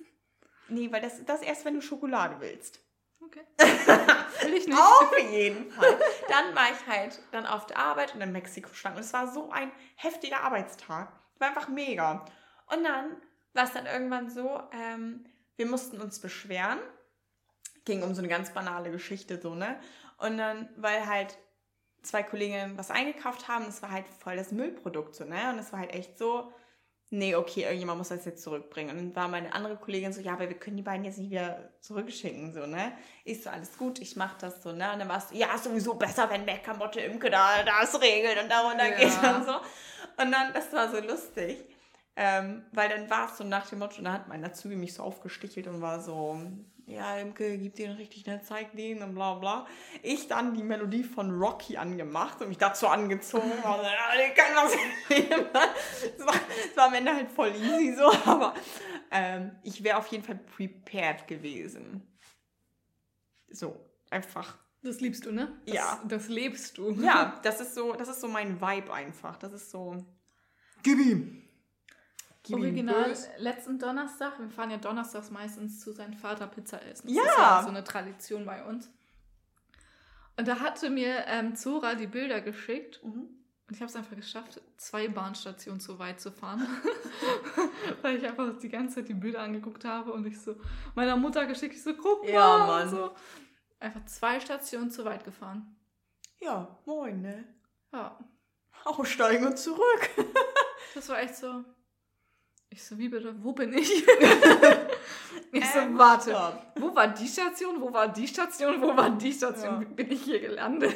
[0.69, 2.79] Nee, weil das, das erst, wenn du Schokolade willst.
[3.19, 3.41] Okay.
[4.43, 4.77] Will ich nicht.
[4.77, 5.99] Auf jeden Fall.
[6.27, 8.95] Dann war ich halt dann auf der Arbeit und in Mexiko stand.
[8.95, 11.11] Und es war so ein heftiger Arbeitstag.
[11.39, 12.25] War einfach mega.
[12.67, 13.17] Und dann
[13.53, 16.79] war es dann irgendwann so, ähm, wir mussten uns beschweren.
[17.85, 19.79] Ging um so eine ganz banale Geschichte so, ne?
[20.17, 21.37] Und dann, weil halt
[22.01, 25.49] zwei Kolleginnen was eingekauft haben, es war halt voll das Müllprodukt so, ne?
[25.49, 26.51] Und es war halt echt so,
[27.13, 28.89] nee, okay, irgendjemand muss das jetzt zurückbringen.
[28.89, 31.29] Und dann war meine andere Kollegin so, ja, aber wir können die beiden jetzt nicht
[31.29, 32.91] wieder zurückschicken, so, ne?
[33.23, 34.91] Ich so, alles gut, ich mach das so, ne?
[34.91, 38.41] Und dann war es so, ja, ist sowieso besser, wenn Meckkamotte Imke da das regelt
[38.41, 38.95] und darunter Ja.
[38.95, 39.53] geht und so.
[40.23, 41.63] Und dann, das war so lustig,
[42.15, 45.03] ähm, weil dann war es so nach dem Motto, da hat mein Azubi mich so
[45.03, 46.41] aufgestichelt und war so,
[46.85, 49.65] ja, Imke, gib den richtig, ne, zeig den und bla bla.
[50.01, 53.51] Ich dann die Melodie von Rocky angemacht und mich dazu angezogen.
[53.63, 55.31] War so, ja, ich kann das nicht.
[56.19, 56.35] Es war,
[56.69, 58.53] es war am Ende halt voll easy so, aber
[59.11, 62.01] ähm, ich wäre auf jeden Fall prepared gewesen.
[63.49, 64.57] So, einfach.
[64.81, 65.61] Das liebst du, ne?
[65.65, 66.01] Das, Ja.
[66.05, 66.91] Das lebst du.
[66.91, 69.37] Ja, das ist so, das ist so mein Vibe einfach.
[69.37, 69.95] Das ist so.
[70.81, 71.42] Gib ihm!
[72.43, 77.07] Gib Original, letzten Donnerstag, wir fahren ja donnerstags meistens zu seinem Vater Pizza essen.
[77.07, 77.23] Das Ja.
[77.23, 78.91] ist ja so eine Tradition bei uns.
[80.37, 83.29] Und da hatte mir ähm, Zora die Bilder geschickt Mhm.
[83.67, 86.67] und ich habe es einfach geschafft, zwei Bahnstationen zu weit zu fahren.
[88.01, 90.55] Weil ich einfach die ganze Zeit die Bilder angeguckt habe und ich so
[90.95, 92.29] meiner Mutter geschickt, ich so, guck mal.
[92.31, 92.89] Ja, Mann.
[92.89, 93.11] So.
[93.79, 95.75] Einfach zwei Stationen zu weit gefahren.
[96.41, 97.45] Ja, moin, ne?
[97.93, 98.19] Ja,
[98.83, 100.09] Aussteigen und zurück.
[100.95, 101.63] das war echt so.
[102.73, 104.03] Ich so, wie bitte, wo bin ich?
[105.51, 106.31] ich so, Ähm, warte.
[106.31, 106.71] stopp.
[106.79, 107.79] Wo war die Station?
[107.79, 108.81] Wo war die Station?
[108.81, 109.73] Wo war die Station?
[109.75, 109.79] Ja.
[109.81, 110.95] Wie bin ich hier gelandet?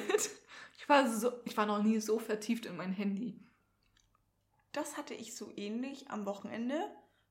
[0.79, 3.39] Ich war, so, ich war noch nie so vertieft in mein Handy.
[4.71, 6.81] Das hatte ich so ähnlich am Wochenende,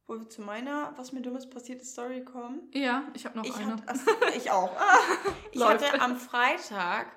[0.06, 2.68] wo wir zu meiner, was mir dummes passiert ist, Story kommen.
[2.72, 3.72] Ja, ich habe noch Ich, eine.
[3.72, 4.04] hat, also,
[4.36, 4.70] ich auch.
[4.78, 4.98] Ah.
[5.50, 5.90] Ich Läuft.
[5.90, 7.08] hatte am Freitag,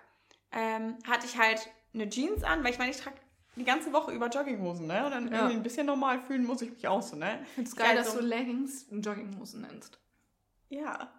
[0.51, 3.17] ähm, hatte ich halt eine Jeans an, weil ich meine, ich trage
[3.59, 5.05] die ganze Woche über Jogginghosen, ne?
[5.05, 5.37] Und dann Ja.
[5.39, 7.39] irgendwie ein bisschen normal fühlen muss ich mich auch so, ne?
[7.43, 9.99] Ich finde geil, dass so- du Leggings Jogginghosen nennst.
[10.69, 11.11] Ja.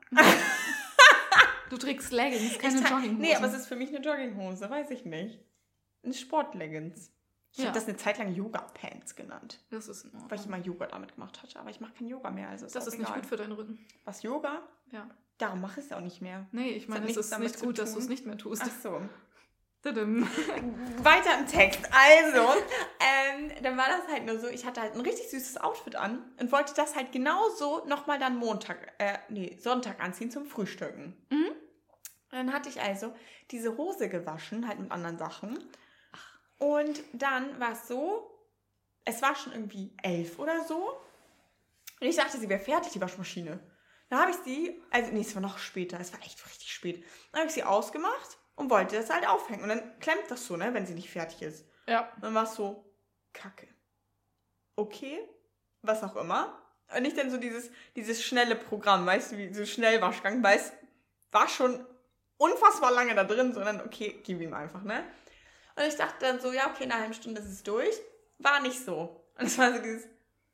[1.70, 3.18] Du trägst Leggings, keine Jogginghosen.
[3.18, 5.38] Nee, aber es ist für mich eine Jogginghose, weiß ich nicht.
[6.04, 7.12] Ein Sportleggings.
[7.52, 7.66] Ich Ja.
[7.66, 11.14] habe das eine Zeit lang Yoga-Pants genannt, das ist in weil ich immer Yoga damit
[11.14, 11.58] gemacht hatte.
[11.58, 13.20] Aber ich mache kein Yoga mehr, also ist Das ist nicht egal.
[13.20, 13.84] gut für deinen Rücken.
[14.04, 14.62] Was, Yoga?
[14.92, 15.08] Ja.
[15.38, 16.46] Darum mache ich es auch nicht mehr.
[16.52, 18.62] Nee, ich meine, es ist nicht gut, dass du es nicht mehr tust.
[18.64, 19.00] Ach so.
[21.02, 21.80] Weiter im Text.
[21.90, 22.52] Also,
[23.00, 26.22] ähm, dann war das halt nur so, ich hatte halt ein richtig süßes Outfit an
[26.38, 31.16] und wollte das halt genauso nochmal dann Montag, äh, nee, Sonntag anziehen zum Frühstücken.
[31.30, 31.52] Mhm.
[32.30, 33.14] Dann hatte ich also
[33.50, 35.58] diese Hose gewaschen, halt mit anderen Sachen.
[36.58, 38.30] Und dann war es so,
[39.06, 40.90] es war schon irgendwie elf oder so.
[42.00, 43.58] Und ich dachte, sie wäre fertig, die Waschmaschine.
[44.10, 47.02] Dann habe ich sie, also nee, es war noch später, es war echt richtig spät.
[47.32, 49.62] Dann habe ich sie ausgemacht und wollte das halt aufhängen.
[49.62, 51.64] Und dann klemmt das so, ne, wenn sie nicht fertig ist.
[51.86, 52.12] Ja.
[52.16, 52.84] Und dann war es so,
[53.32, 53.66] kacke.
[54.76, 55.18] Okay,
[55.80, 56.60] was auch immer.
[56.94, 60.72] Und nicht dann so dieses, dieses schnelle Programm, weißt du, wie so Schnellwaschgang, weil es
[61.32, 61.86] war schon
[62.36, 65.04] unfassbar lange da drin, sondern okay, gib ihm einfach, ne?
[65.76, 67.94] Und ich dachte dann so, ja, okay, in einer halben Stunde ist es durch.
[68.38, 69.24] War nicht so.
[69.38, 70.06] Und es war so dieses,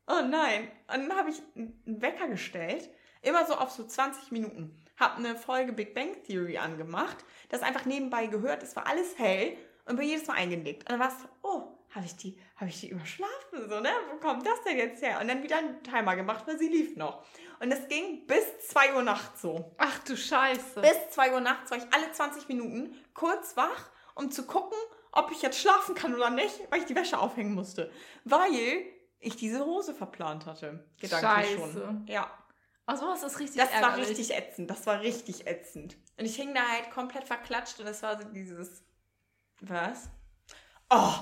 [0.06, 0.70] oh nein.
[0.86, 2.88] Und dann habe ich einen Wecker gestellt,
[3.22, 4.80] immer so auf so 20 Minuten.
[4.96, 9.56] Hab eine Folge Big Bang Theory angemacht, das einfach nebenbei gehört, es war alles hell
[9.84, 10.82] und bin jedes Mal eingelegt.
[10.82, 13.90] Und dann war es so, oh, habe ich die, habe ich die überschlafen, so, ne?
[14.10, 15.20] Wo kommt das denn jetzt her?
[15.20, 17.24] Und dann wieder einen Timer gemacht, weil sie lief noch.
[17.60, 19.74] Und es ging bis 2 Uhr nachts so.
[19.78, 20.80] Ach du Scheiße.
[20.80, 24.76] Bis 2 Uhr nachts war ich alle 20 Minuten kurz wach, um zu gucken,
[25.12, 27.90] ob ich jetzt schlafen kann oder nicht, weil ich die Wäsche aufhängen musste.
[28.24, 28.84] Weil
[29.20, 30.84] ich diese Hose verplant hatte.
[31.00, 31.72] Gedanklich Scheiße.
[31.72, 32.06] schon.
[32.06, 32.30] Ja.
[32.86, 34.08] Also was ist richtig Das war ärgerlich.
[34.10, 34.70] richtig ätzend.
[34.70, 35.96] Das war richtig ätzend.
[36.18, 38.82] Und ich hing da halt komplett verklatscht und es war so dieses.
[39.60, 40.08] Was?
[40.90, 41.14] Oh,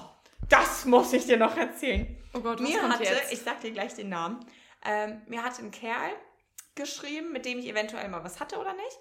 [0.48, 2.16] das muss ich dir noch erzählen.
[2.34, 3.32] Oh Gott, was Mir kommt hatte, jetzt?
[3.32, 4.44] ich sag dir gleich den Namen,
[4.84, 6.10] ähm, mir hatte ein Kerl
[6.74, 8.98] geschrieben, mit dem ich eventuell mal was hatte oder nicht.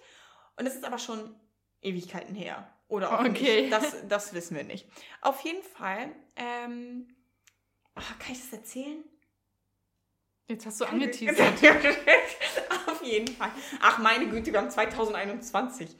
[0.55, 1.35] Und es ist aber schon
[1.81, 2.69] Ewigkeiten her.
[2.87, 3.61] Oder auch Okay.
[3.63, 3.73] nicht.
[3.73, 4.87] Das, das wissen wir nicht.
[5.21, 7.07] Auf jeden Fall, ähm,
[7.95, 9.03] ah, kann ich das erzählen?
[10.47, 11.53] Jetzt hast du angeteasert.
[12.87, 13.51] auf jeden Fall.
[13.81, 15.95] Ach, meine Güte, wir haben 2021.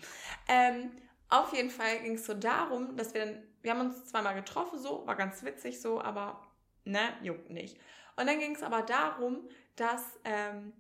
[0.47, 0.91] Ähm,
[1.29, 4.77] auf jeden Fall ging es so darum, dass wir dann, wir haben uns zweimal getroffen,
[4.79, 6.45] so, war ganz witzig so, aber
[6.84, 7.77] ne, juckt nicht.
[8.17, 10.73] Und dann ging es aber darum, dass, ähm,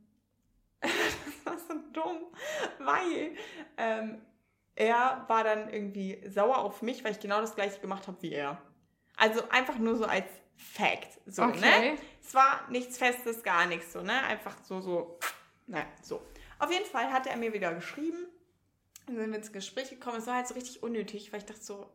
[0.81, 2.17] das war so dumm,
[2.79, 3.35] weil
[3.77, 4.21] ähm,
[4.75, 8.33] er war dann irgendwie sauer auf mich, weil ich genau das gleiche gemacht habe wie
[8.33, 8.61] er.
[9.15, 11.51] Also einfach nur so als Fact, so, ne?
[11.51, 11.95] Okay.
[12.21, 14.23] Es war nichts Festes, gar nichts so, ne?
[14.23, 15.19] Einfach so, so,
[15.67, 16.21] ne, so.
[16.59, 18.27] Auf jeden Fall hatte er mir wieder geschrieben.
[19.05, 20.17] Dann sind wir ins Gespräch gekommen.
[20.17, 21.89] Es war halt so richtig unnötig, weil ich dachte so,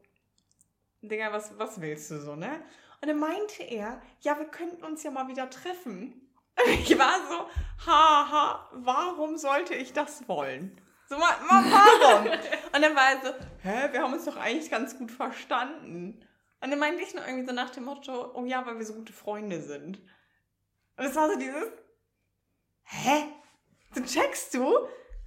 [1.01, 2.63] Digga, was, was willst du so, ne?
[3.01, 6.29] Und dann meinte er, ja, wir könnten uns ja mal wieder treffen.
[6.67, 10.81] Und ich war so, haha, warum sollte ich das wollen?
[11.09, 12.27] So, warum?
[12.75, 16.21] Und dann war er so, hä, wir haben uns doch eigentlich ganz gut verstanden.
[16.61, 18.95] Und dann meinte ich nur irgendwie so nach dem Motto, oh ja, weil wir so
[18.95, 19.99] gute Freunde sind.
[20.97, 21.69] Und es war so dieses,
[22.85, 23.27] hä?
[23.95, 24.77] So checkst du?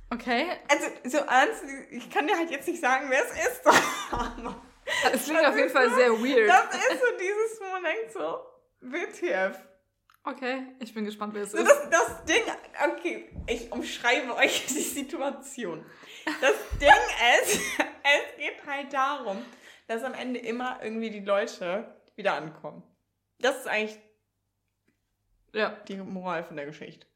[0.09, 0.45] Okay.
[0.67, 3.61] Also, so ernst, ich kann dir halt jetzt nicht sagen, wer es ist.
[4.11, 4.61] aber
[5.13, 6.49] Es klingt auf jeden Fall sehr weird.
[6.49, 8.39] das ist so dieses, wo man denkt so,
[8.81, 9.57] WTF.
[10.23, 11.67] Okay, ich bin gespannt, wer es So, ist.
[11.67, 12.43] das, das Ding,
[12.91, 15.83] okay, ich umschreibe euch die Situation.
[16.41, 16.89] Das Ding
[17.43, 19.43] ist, es geht halt darum,
[19.87, 22.83] dass am Ende immer irgendwie die Leute wieder ankommen.
[23.39, 23.99] Das ist eigentlich
[25.53, 25.69] Ja.
[25.87, 27.07] die Moral von der Geschichte.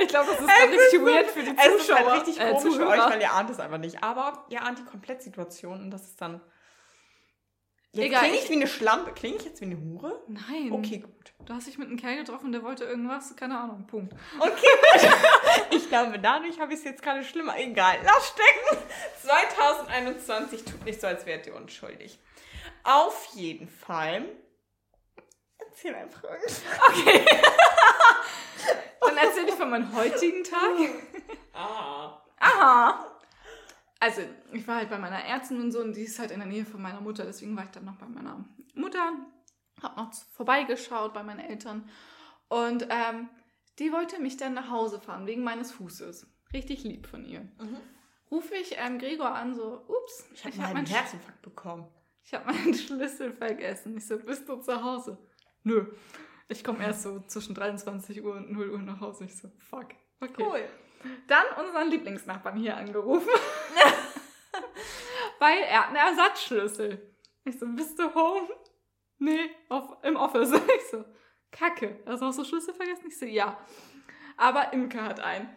[0.00, 2.10] Ich glaube, das ist Es dann richtig ist so- weird für die Es ist Zuschauer.
[2.10, 4.02] halt richtig äh, komisch für euch, weil ihr ahnt es einfach nicht.
[4.02, 6.40] Aber ihr ahnt die Komplettsituation und das ist dann.
[7.94, 9.12] Jetzt Egal, klinge ich wie eine Schlampe.
[9.12, 10.20] Klinge ich jetzt wie eine Hure?
[10.26, 10.72] Nein.
[10.72, 11.32] Okay, gut.
[11.46, 14.12] Du hast dich mit einem Kerl getroffen, der wollte irgendwas, keine Ahnung, Punkt.
[14.38, 14.66] Okay.
[15.70, 17.56] Ich glaube, dadurch habe ich es jetzt gerade schlimmer.
[17.56, 18.84] Egal, lass stecken.
[19.22, 22.18] 2021 tut nicht so, als wärt ihr unschuldig.
[22.82, 24.24] Auf jeden Fall.
[25.58, 26.62] Erzähl einfach irgendwas.
[26.88, 27.24] Okay.
[29.00, 30.60] Dann erzähle ich von meinem heutigen Tag.
[31.56, 32.20] Ah.
[32.40, 33.13] Aha.
[34.04, 34.20] Also,
[34.52, 36.66] ich war halt bei meiner Ärztin und so und die ist halt in der Nähe
[36.66, 38.44] von meiner Mutter, deswegen war ich dann noch bei meiner
[38.74, 39.12] Mutter,
[39.80, 41.88] hab noch vorbeigeschaut bei meinen Eltern
[42.48, 43.30] und ähm,
[43.78, 46.26] die wollte mich dann nach Hause fahren wegen meines Fußes.
[46.52, 47.40] Richtig lieb von ihr.
[47.40, 47.78] Mhm.
[48.30, 51.88] Rufe ich ähm, Gregor an, so, ups, Ich habe habe einen meinen, Herzinfarkt bekommen.
[52.24, 53.96] ich hab meinen Schlüssel vergessen.
[53.96, 55.16] Ich so, bist du zu Hause?
[55.62, 55.86] nö.
[56.48, 59.24] Ich komme erst so zwischen 23 Uhr und 0 Uhr nach Hause.
[59.24, 59.86] Ich so, fuck.
[60.20, 60.44] Okay.
[60.44, 60.68] Cool.
[61.26, 63.28] Dann unseren Lieblingsnachbarn hier angerufen.
[65.38, 67.14] Weil er hat einen Ersatzschlüssel.
[67.44, 68.48] Ich so, bist du home?
[69.18, 70.52] Nee, auf, im Office.
[70.76, 71.04] Ich so,
[71.50, 72.00] kacke.
[72.06, 73.06] Hast du auch so Schlüssel vergessen?
[73.08, 73.58] Ich so, ja.
[74.36, 75.54] Aber Imke hat einen.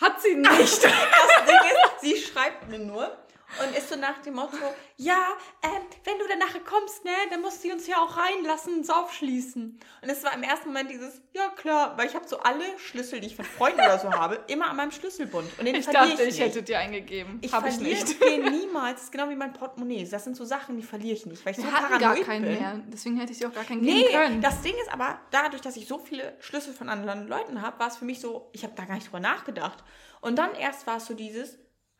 [0.00, 0.50] Hat sie nicht.
[0.50, 3.16] Das Ding ist, sie schreibt mir nur
[3.64, 4.56] und ist so nach dem Motto,
[4.96, 5.18] ja,
[5.62, 5.70] ähm,
[6.04, 9.80] wenn du dann nachher kommst, ne, dann musst du uns ja auch reinlassen und aufschließen.
[10.02, 13.20] Und es war im ersten Moment dieses, ja klar, weil ich habe so alle Schlüssel,
[13.20, 15.48] die ich von Freunden oder so habe, immer an meinem Schlüsselbund.
[15.58, 16.40] Und den ich dachte, ich, ich nicht.
[16.40, 17.38] hätte dir eingegeben.
[17.42, 18.20] Ich Hab ich nicht.
[18.22, 18.94] den niemals.
[18.96, 20.08] Das ist genau wie mein Portemonnaie.
[20.08, 22.42] Das sind so Sachen, die verliere ich nicht, weil ich Wir so hatten gar keinen
[22.44, 22.58] bin.
[22.58, 22.80] mehr.
[22.88, 24.40] Deswegen hätte ich dir auch gar keinen Nee, geben können.
[24.42, 27.88] das Ding ist aber, dadurch, dass ich so viele Schlüssel von anderen Leuten habe, war
[27.88, 29.84] es für mich so, ich habe da gar nicht drüber nachgedacht.
[30.20, 31.58] Und dann erst war es so dieses,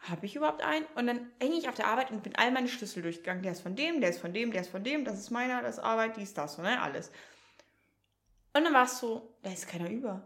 [0.08, 0.86] habe ich überhaupt einen?
[0.94, 3.42] Und dann hänge ich auf der Arbeit und bin all meine Schlüssel durchgegangen.
[3.42, 5.62] Der ist von dem, der ist von dem, der ist von dem, das ist meiner,
[5.62, 7.10] das ist Arbeit, dies, das, so, ne, alles.
[8.52, 10.22] Und dann war es so, da ist keiner über.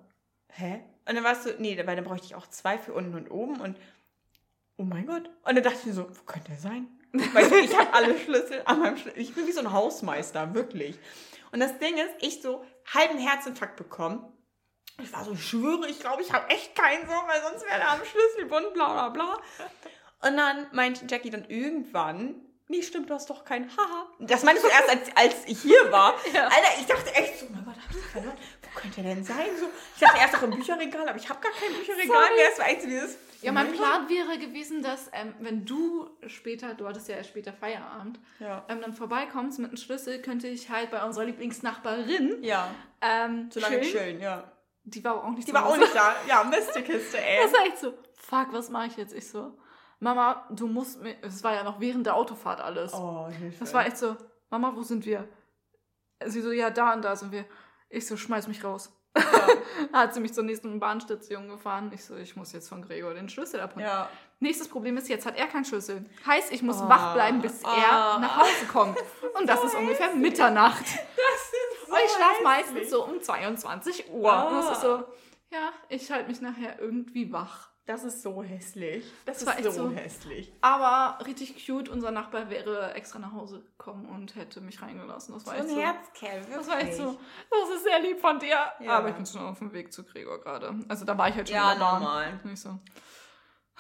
[0.48, 0.80] Hä?
[1.08, 3.30] Und dann war es so, nee, weil dann bräuchte ich auch zwei für unten und
[3.30, 3.76] oben und
[4.76, 5.28] oh mein Gott.
[5.42, 6.88] Und dann dachte ich mir so, wo könnte der sein?
[7.12, 9.20] Weißt du, ich habe alle Schlüssel an meinem Schlüssel.
[9.20, 10.96] Ich bin wie so ein Hausmeister, wirklich.
[11.52, 12.64] Und das Ding ist, ich so
[12.94, 14.24] halben Herzinfarkt bekommen.
[15.02, 17.80] Ich war so, ich schwöre, ich glaube, ich habe echt keinen so, weil sonst wäre
[17.80, 19.38] er am Schlüsselbund, bla bla bla.
[20.28, 22.34] Und dann meinte Jackie dann irgendwann,
[22.68, 24.06] nee, stimmt, du hast doch keinen, haha.
[24.18, 26.14] Das meinst du erst, als, als ich hier war.
[26.32, 26.44] Ja.
[26.44, 28.36] Alter, ich dachte echt so, mein Gott, hab ich den verloren?
[28.62, 29.46] Wo könnte er denn sein?
[29.58, 32.34] So, ich dachte erst auch im Bücherregal, aber ich habe gar kein Bücherregal Sorry.
[32.36, 32.48] mehr.
[32.52, 33.16] Es war echt so dieses...
[33.42, 37.54] Ja, mein Plan wäre gewesen, dass, ähm, wenn du später, du hattest ja erst später
[37.54, 38.66] Feierabend, Ja.
[38.68, 42.70] ähm, dann vorbeikommst mit einem Schlüssel, könnte ich halt bei unserer Lieblingsnachbarin Ja,
[43.00, 43.92] ähm, so lange chillen.
[43.92, 44.44] chillen, ja.
[44.90, 46.14] Die war auch nicht Die zu war auch nicht da.
[46.26, 47.42] Ja, Mistekiste, ey.
[47.42, 49.14] Das war echt so, fuck, was mache ich jetzt?
[49.14, 49.56] Ich so,
[49.98, 52.92] Mama, du musst mir, es war ja noch während der Autofahrt alles.
[52.94, 53.58] Oh, Hilfe.
[53.60, 54.16] Das war echt so,
[54.50, 55.28] Mama, wo sind wir?
[56.26, 57.44] Sie so, ja, da und da sind wir.
[57.88, 58.92] Ich so, schmeiß mich raus.
[59.16, 59.24] Ja.
[59.92, 61.90] Da hat sie mich zur nächsten Bahnstation gefahren.
[61.94, 63.86] Ich so, ich muss jetzt von Gregor den Schlüssel abholen.
[63.86, 64.08] ja.
[64.42, 66.08] Nächstes Problem ist, jetzt hat er keinen Schlüssel.
[66.24, 66.88] Heißt, ich muss Oh.
[66.88, 67.68] wach bleiben, bis Oh.
[67.68, 68.96] er nach Hause kommt.
[69.38, 70.80] Und das ist ungefähr Mitternacht.
[70.80, 74.32] Das ist so Und ich schlafe meistens so um 22 Uhr.
[74.32, 74.48] Ah.
[74.48, 75.04] Und das ist so,
[75.50, 77.68] ja, ich halte mich nachher irgendwie wach.
[77.86, 79.04] Das ist so hässlich.
[79.24, 80.52] Das, Das ist so, so- hässlich.
[80.60, 85.34] Aber richtig cute, unser Nachbar wäre extra nach Hause gekommen und hätte mich reingelassen.
[85.34, 85.80] Das So war ein echt so.
[85.80, 86.56] Herzkerl, wirklich.
[86.56, 87.18] Das war echt so,
[87.50, 88.58] das ist sehr lieb von dir.
[88.78, 88.92] Ja.
[88.92, 90.72] Aber ich bin schon auf dem Weg zu Gregor gerade.
[90.88, 92.38] Also da war ich halt schon Ja, normal.
[92.44, 92.78] Und ich so.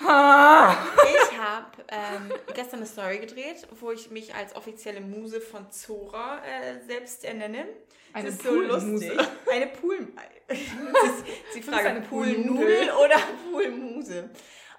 [0.02, 6.42] Ich habe ähm, gestern eine Story gedreht, wo ich mich als offizielle Muse von Zora
[6.44, 7.66] äh, selbst ernenne.
[8.12, 9.12] Eine das ist so Poolmuse.
[9.12, 9.28] lustig.
[9.50, 10.08] Eine Pool...
[10.50, 13.16] Ist die Frage, eine Poolnudel Poolnudel oder
[13.52, 14.30] Poolmuse?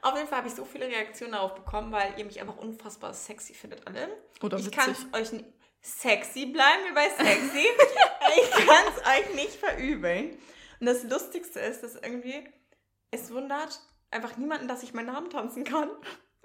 [0.02, 3.14] Auf jeden Fall habe ich so viele Reaktionen darauf bekommen, weil ihr mich einfach unfassbar
[3.14, 4.10] sexy findet alle.
[4.42, 5.30] Oder ich kann euch.
[5.84, 7.66] Sexy, bleiben wir bei sexy.
[8.42, 10.38] ich kann es euch nicht verübeln.
[10.80, 12.44] Und das Lustigste ist, dass irgendwie...
[13.12, 13.80] Es wundert
[14.12, 15.90] einfach niemanden, dass ich meinen Namen tanzen kann.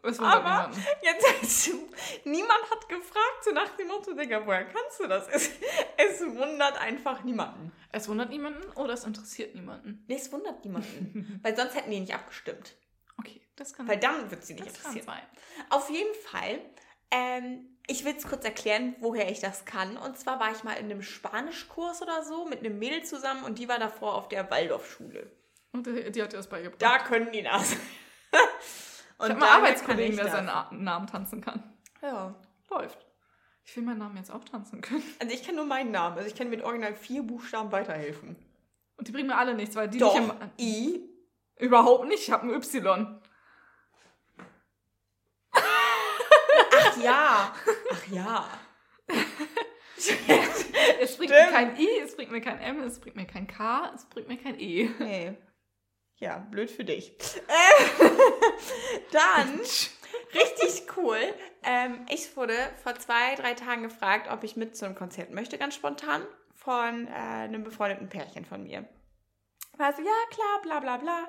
[0.03, 0.71] Aber
[1.03, 1.89] jetzt hast du,
[2.25, 5.27] niemand hat gefragt, so nach dem Motto, Digga, woher kannst du das?
[5.29, 5.51] Es,
[5.97, 7.73] es wundert einfach niemanden.
[7.91, 10.05] Es wundert niemanden oder es interessiert niemanden.
[10.07, 11.41] Nee, es wundert niemanden.
[11.43, 12.77] weil sonst hätten die nicht abgestimmt.
[13.19, 15.27] Okay, das kann, Weil dann wird sie nicht das kann interessieren.
[15.71, 16.61] Auf jeden Fall,
[17.11, 19.97] ähm, ich will es kurz erklären, woher ich das kann.
[19.97, 23.59] Und zwar war ich mal in einem Spanischkurs oder so mit einem Mädel zusammen und
[23.59, 25.31] die war davor auf der Waldorfschule.
[25.73, 26.81] Und die, hat dir das beigebracht.
[26.81, 27.73] Da können die das.
[28.33, 31.63] ich habe einen Arbeitskollegen, der seinen Namen tanzen kann.
[32.03, 32.35] Ja.
[32.71, 33.07] Läuft.
[33.65, 35.03] Ich will meinen Namen jetzt auch tanzen können.
[35.19, 36.17] Also ich kenne nur meinen Namen.
[36.17, 38.37] Also ich kann mit original vier Buchstaben weiterhelfen.
[38.97, 40.19] Und die bringen mir alle nichts, weil die Doch.
[40.19, 41.11] nicht im, I.
[41.57, 42.23] Überhaupt nicht.
[42.23, 43.21] Ich habe ein Y.
[45.51, 47.55] Ach ja.
[47.93, 48.49] Ach ja.
[51.01, 51.47] Es bringt Stimmt.
[51.47, 54.29] mir kein I, es bringt mir kein M, es bringt mir kein K, es bringt
[54.29, 54.91] mir kein E.
[54.99, 55.37] Nee.
[56.19, 57.13] Ja, blöd für dich.
[57.47, 58.05] Äh,
[59.13, 59.61] dann,
[60.35, 61.19] richtig cool.
[61.63, 65.59] Ähm, ich wurde vor zwei, drei Tagen gefragt, ob ich mit zu einem Konzert möchte,
[65.59, 66.23] ganz spontan,
[66.55, 68.89] von äh, einem befreundeten Pärchen von mir.
[69.77, 71.29] War so, ja, klar, bla bla bla.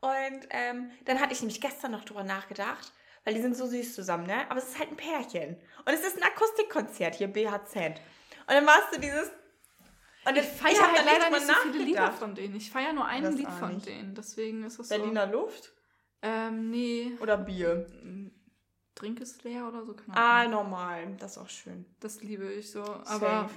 [0.00, 2.92] Und ähm, dann hatte ich nämlich gestern noch drüber nachgedacht,
[3.24, 4.50] weil die sind so süß zusammen, ne?
[4.50, 5.56] Aber es ist halt ein Pärchen.
[5.84, 7.76] Und es ist ein Akustikkonzert hier, BHZ.
[7.76, 9.30] Und dann warst du dieses.
[10.28, 12.56] Und Ich feiere halt leider nicht so viele Lieder von denen.
[12.56, 13.86] Ich feiere nur ein Das Lied von nicht.
[13.86, 14.14] denen.
[14.14, 14.82] Deswegen ist so.
[14.82, 15.72] Berliner Luft
[16.22, 17.12] Ähm, nee.
[17.20, 17.86] oder Bier?
[18.94, 21.14] Trink ist leer oder so, keine Ah, normal.
[21.18, 21.84] Das ist auch schön.
[22.00, 22.82] Das liebe ich so.
[22.82, 23.50] Aber Safe.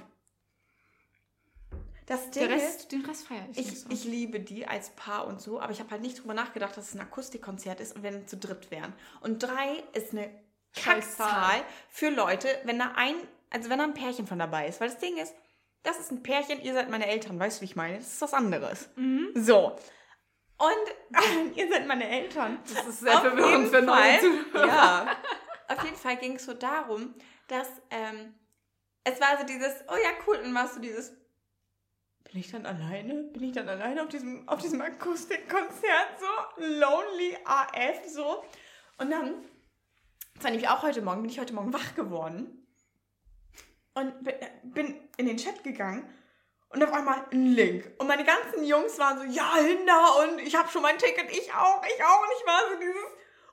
[2.06, 3.88] Das Ding der ist, Rest, den Rest feiere ich, ich, nicht so.
[3.90, 6.88] ich liebe die als Paar und so, aber ich habe halt nicht drüber nachgedacht, dass
[6.88, 8.92] es ein Akustikkonzert ist und wenn zu dritt wären.
[9.20, 10.30] Und drei ist eine.
[10.72, 13.16] Kackzahl für Leute, wenn da ein,
[13.50, 14.80] also wenn da ein Pärchen von dabei ist.
[14.80, 15.34] Weil das Ding ist,
[15.82, 17.96] das ist ein Pärchen, ihr seid meine Eltern, weißt du, wie ich meine?
[17.96, 18.90] Das ist was anderes.
[18.96, 19.30] Mhm.
[19.34, 19.76] So.
[20.58, 22.58] Und ihr seid meine Eltern.
[22.72, 24.66] Das ist sehr Auf verwirrend für neue Zuhörer.
[24.66, 25.16] Ja.
[25.68, 27.14] Auf jeden Fall ging es so darum,
[27.48, 28.34] dass ähm,
[29.04, 31.12] es war so dieses, oh ja, cool, und warst du dieses,
[32.24, 33.24] bin ich dann alleine?
[33.32, 36.62] Bin ich dann alleine auf diesem, auf diesem Akustikkonzert so?
[36.62, 38.44] Lonely AF so.
[38.98, 39.42] Und dann,
[40.34, 42.59] das war nämlich auch heute Morgen, bin ich heute Morgen wach geworden
[43.94, 46.08] und bin, bin in den Chat gegangen
[46.70, 47.90] und auf einmal ein Link.
[47.98, 51.52] Und meine ganzen Jungs waren so, ja, Hinda, und ich habe schon mein Ticket, ich
[51.52, 52.22] auch, ich auch.
[52.22, 53.04] Und ich war so dieses,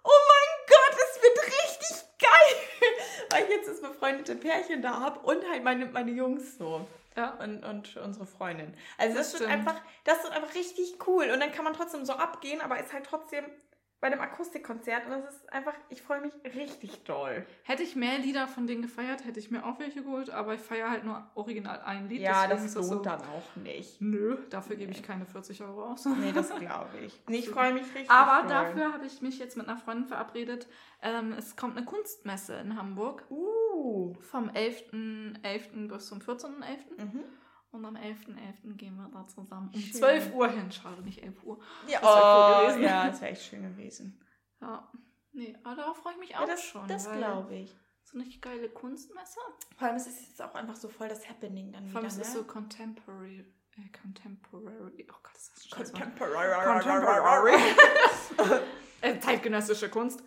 [0.03, 2.91] oh mein Gott, es wird richtig geil.
[3.31, 6.87] Weil ich jetzt das befreundete Pärchen da habe und halt meine, meine Jungs so.
[7.15, 7.31] Ja.
[7.41, 8.75] Und, und unsere Freundin.
[8.99, 11.31] Also das, Das wird einfach, das wird einfach richtig cool.
[11.31, 13.43] Und dann kann man trotzdem so abgehen, aber ist halt trotzdem
[13.99, 15.05] bei dem Akustikkonzert.
[15.05, 17.45] Und das ist einfach, ich freue mich richtig doll.
[17.63, 20.61] Hätte ich mehr Lieder von denen gefeiert, hätte ich mir auch welche geholt, aber ich
[20.61, 22.21] feiere halt nur original ein Lied.
[22.21, 23.99] Ja, das ist lohnt so, dann auch nicht.
[24.01, 26.05] Nö, dafür gebe ich keine 40 Euro aus.
[26.17, 27.19] Nee, das glaube ich.
[27.27, 28.09] Nee, ich freue mich richtig.
[28.09, 28.49] Aber doll.
[28.49, 30.67] dafür habe ich mich jetzt mit einer Freundin verabredet.
[31.01, 34.13] Ähm, es kommt eine Kunstmesse in Hamburg Uh.
[34.21, 35.87] vom 11.11.
[35.87, 36.51] bis zum 14.11.
[36.97, 37.23] Mhm.
[37.71, 38.75] Und am 11.11.
[38.75, 39.93] gehen wir da zusammen um Schön.
[39.93, 40.71] 12 Uhr hin.
[40.71, 41.59] Schade, nicht 11 Uhr.
[41.87, 42.83] Ja, Das wär cool oh, gewesen.
[42.83, 44.19] ja, das wäre echt schön gewesen.
[44.61, 44.91] Ja,
[45.33, 46.87] nee, aber darauf freue ich mich auch Ja, das schon.
[46.87, 47.75] das glaube ich.
[48.03, 49.39] So eine geile Kunstmesse.
[49.75, 52.21] Vor allem ist es jetzt auch einfach so voll das Happening dann Vor allem wieder,
[52.21, 52.39] es ist ne?
[52.39, 53.45] so contemporary.
[53.75, 55.05] Äh, contemporary.
[55.11, 56.01] Oh Gott, ist das ein Scheißwort.
[56.03, 56.65] Contemporary.
[56.65, 57.51] Contemporary.
[59.01, 60.23] äh, zeitgenössische Kunst.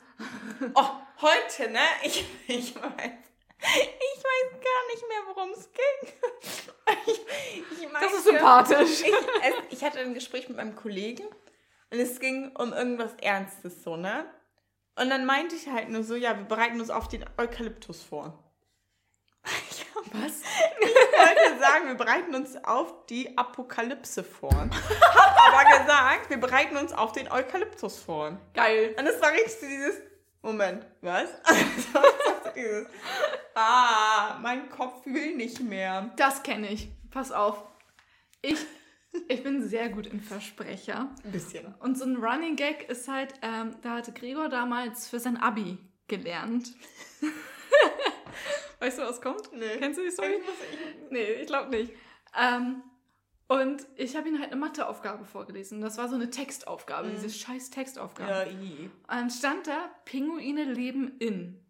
[0.75, 0.91] Oh,
[1.23, 1.81] heute, ne?
[2.05, 3.30] Ich, ich weiß.
[3.63, 6.13] Ich weiß gar nicht mehr, worum es ging.
[7.07, 7.21] Ich,
[7.79, 9.01] ich Das meinte- ist sympathisch.
[9.03, 11.25] Ich, es, ich hatte ein Gespräch mit meinem Kollegen
[11.91, 14.25] und es ging um irgendwas Ernstes so, ne?
[14.97, 18.39] Und dann meinte ich halt nur so, ja, wir bereiten uns auf den Eukalyptus vor.
[19.71, 20.43] Ich Was?
[20.43, 24.51] wollte sagen, wir bereiten uns auf die Apokalypse vor.
[24.53, 28.39] Hab aber gesagt, wir bereiten uns auf den Eukalyptus vor.
[28.55, 28.95] Geil.
[28.99, 29.97] Und es war richtig dieses,
[30.43, 31.29] Moment, was?
[32.57, 32.87] Dieses,
[33.55, 36.13] ah, mein Kopf will nicht mehr.
[36.17, 36.89] Das kenne ich.
[37.11, 37.63] Pass auf.
[38.41, 38.59] Ich,
[39.29, 41.15] ich bin sehr gut in Versprecher.
[41.25, 41.75] Ein bisschen.
[41.81, 45.79] Und so ein Running Gag ist halt, ähm, da hatte Gregor damals für sein Abi
[46.09, 46.75] gelernt.
[48.81, 49.53] weißt du, was kommt?
[49.53, 49.77] Nee.
[49.79, 50.41] Kennst du die Story?
[51.11, 51.93] Nee, ich glaube nicht.
[52.39, 52.83] Ähm,
[53.51, 55.81] und ich habe ihm halt eine Matheaufgabe vorgelesen.
[55.81, 57.17] Das war so eine Textaufgabe, Mhm.
[57.17, 58.31] diese scheiß Textaufgabe.
[58.31, 58.85] Ja, i.
[58.89, 61.65] Und dann stand da, Pinguine leben in.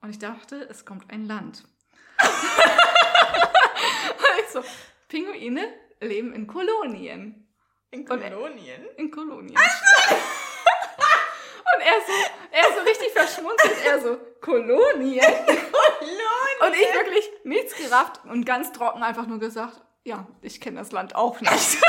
[0.00, 1.64] Und ich dachte, es kommt ein Land.
[2.20, 2.28] Und
[4.40, 4.62] ich so,
[5.08, 5.66] Pinguine
[6.00, 7.48] leben in Kolonien.
[7.90, 8.86] In Kolonien?
[8.96, 9.56] In Kolonien.
[11.76, 12.12] Und er so,
[12.52, 15.20] er so richtig verschmunzelt, er so, Kolonien?
[15.46, 16.60] Kolonien?
[16.60, 20.92] Und ich wirklich nichts gerafft und ganz trocken einfach nur gesagt, ja, ich kenne das
[20.92, 21.52] Land auch nicht.
[21.52, 21.82] das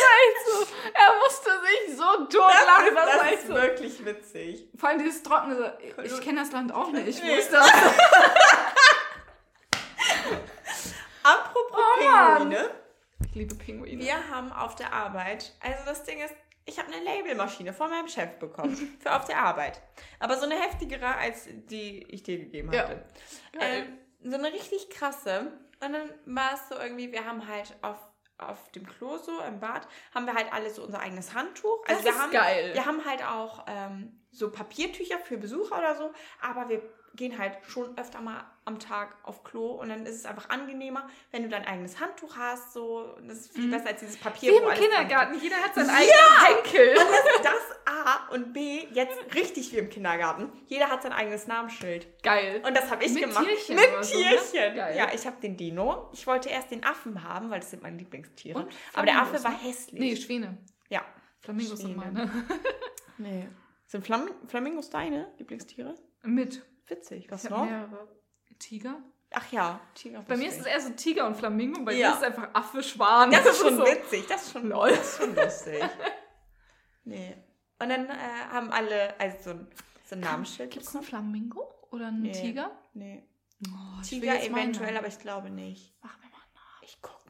[0.00, 2.94] war echt so, er musste sich so totlachen.
[2.94, 3.54] Das, Das, das ist so.
[3.54, 4.68] wirklich witzig.
[4.76, 7.22] Vor allem dieses trockene, so, ich Kolon- kenne das Land auch nicht.
[7.22, 7.30] Nee.
[7.30, 7.68] Wo ist das?
[11.22, 11.98] Apropos Oh.
[12.38, 12.70] Pinguine.
[13.26, 13.98] Ich liebe Pinguine.
[14.02, 16.34] Wir haben auf der Arbeit, also das Ding ist,
[16.66, 19.80] ich habe eine Labelmaschine von meinem Chef bekommen für auf der Arbeit.
[20.20, 22.82] Aber so eine heftigere, als die ich dir gegeben Ja.
[22.82, 23.04] hatte.
[23.52, 23.86] Geil.
[23.88, 25.52] Ähm, so eine richtig krasse.
[25.80, 27.98] Und dann war es so irgendwie, wir haben halt auf,
[28.38, 31.84] auf dem Klo so im Bad, haben wir halt alle so unser eigenes Handtuch.
[31.86, 32.70] Also Das wir ist haben, geil.
[32.74, 36.82] Wir haben halt auch ähm, so Papiertücher für Besucher oder so, aber wir
[37.16, 41.06] gehen halt schon öfter mal am Tag auf Klo und dann ist es einfach angenehmer,
[41.30, 42.72] wenn du dein eigenes Handtuch hast.
[42.72, 44.50] So, das ist viel besser als dieses Papier.
[44.52, 44.56] Mhm.
[44.56, 45.38] Wie im Kindergarten.
[45.40, 45.92] Jeder hat seinen Ja!
[45.94, 46.88] eigenen Henkel.
[46.90, 47.10] und
[47.42, 50.50] das, das A und B, jetzt richtig wie im Kindergarten.
[50.66, 52.06] Jeder hat sein eigenes Namensschild.
[52.22, 52.62] Geil.
[52.66, 53.44] Und das habe ich Mit gemacht.
[53.46, 54.24] Tierchen Mit oder so, ne?
[54.24, 54.74] Tierchen.
[54.76, 54.96] Geil.
[54.96, 56.08] Ja, ich habe den Dino.
[56.12, 58.58] Ich wollte erst den Affen haben, weil das sind meine Lieblingstiere.
[58.60, 59.58] Und Aber der Affe war ne?
[59.62, 60.00] hässlich.
[60.00, 60.58] Nee, Schwäne.
[60.88, 61.02] ja.
[61.40, 62.12] Flamingos sind Schwäne.
[62.12, 62.30] meine.
[63.18, 63.46] Nee.
[63.86, 65.94] Sind Flam Flamingos deine Lieblingstiere?
[66.22, 66.64] Mit.
[66.86, 67.30] Witzig.
[67.30, 67.64] Was Ich noch?
[67.64, 68.08] mehrere.
[68.58, 68.96] Tiger?
[69.32, 70.22] Ach ja, Tiger.
[70.28, 72.08] Bei mir ist es eher so Tiger und Flamingo, bei Ja.
[72.08, 73.30] dir ist es einfach Affe, Schwan.
[73.32, 73.84] Das ist schon so.
[73.84, 74.26] witzig.
[74.28, 74.90] Das ist schon, Lol.
[74.90, 75.82] das ist schon lustig.
[77.04, 77.36] nee.
[77.80, 78.12] Und dann äh,
[78.50, 79.66] haben alle also so ein,
[80.04, 82.32] so ein Namensschild Gibt es einen Flamingo oder einen Nee.
[82.32, 82.70] Tiger?
[82.94, 83.24] Nee.
[83.66, 85.92] Oh, Tiger eventuell, aber ich glaube nicht.
[86.02, 86.82] Mach mir mal nach.
[86.82, 87.14] Ich guck mal.
[87.14, 87.22] Okay.
[87.22, 87.23] Gut.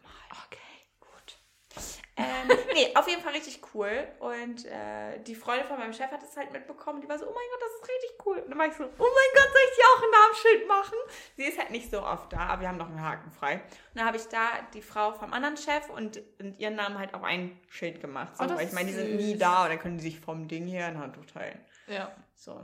[2.16, 4.06] Ähm, nee, auf jeden Fall richtig cool.
[4.20, 7.00] Und äh, die Freundin von meinem Chef hat es halt mitbekommen.
[7.00, 8.38] Die war so, oh mein Gott, das ist richtig cool.
[8.38, 8.98] Und dann war ich so, oh mein
[9.34, 10.98] Gott, soll ich dir auch ein Namensschild machen?
[11.36, 13.54] Sie ist halt nicht so oft da, aber wir haben noch einen Haken frei.
[13.54, 13.62] Und
[13.96, 17.24] dann habe ich da die Frau vom anderen Chef und, und ihren Namen halt auf
[17.24, 18.36] ein Schild gemacht.
[18.36, 19.40] So, Oh, weil ich meine, die sind nie süß.
[19.40, 21.58] da und dann können die sich vom Ding her ein Handtuch teilen.
[21.88, 22.14] Ja.
[22.36, 22.60] So,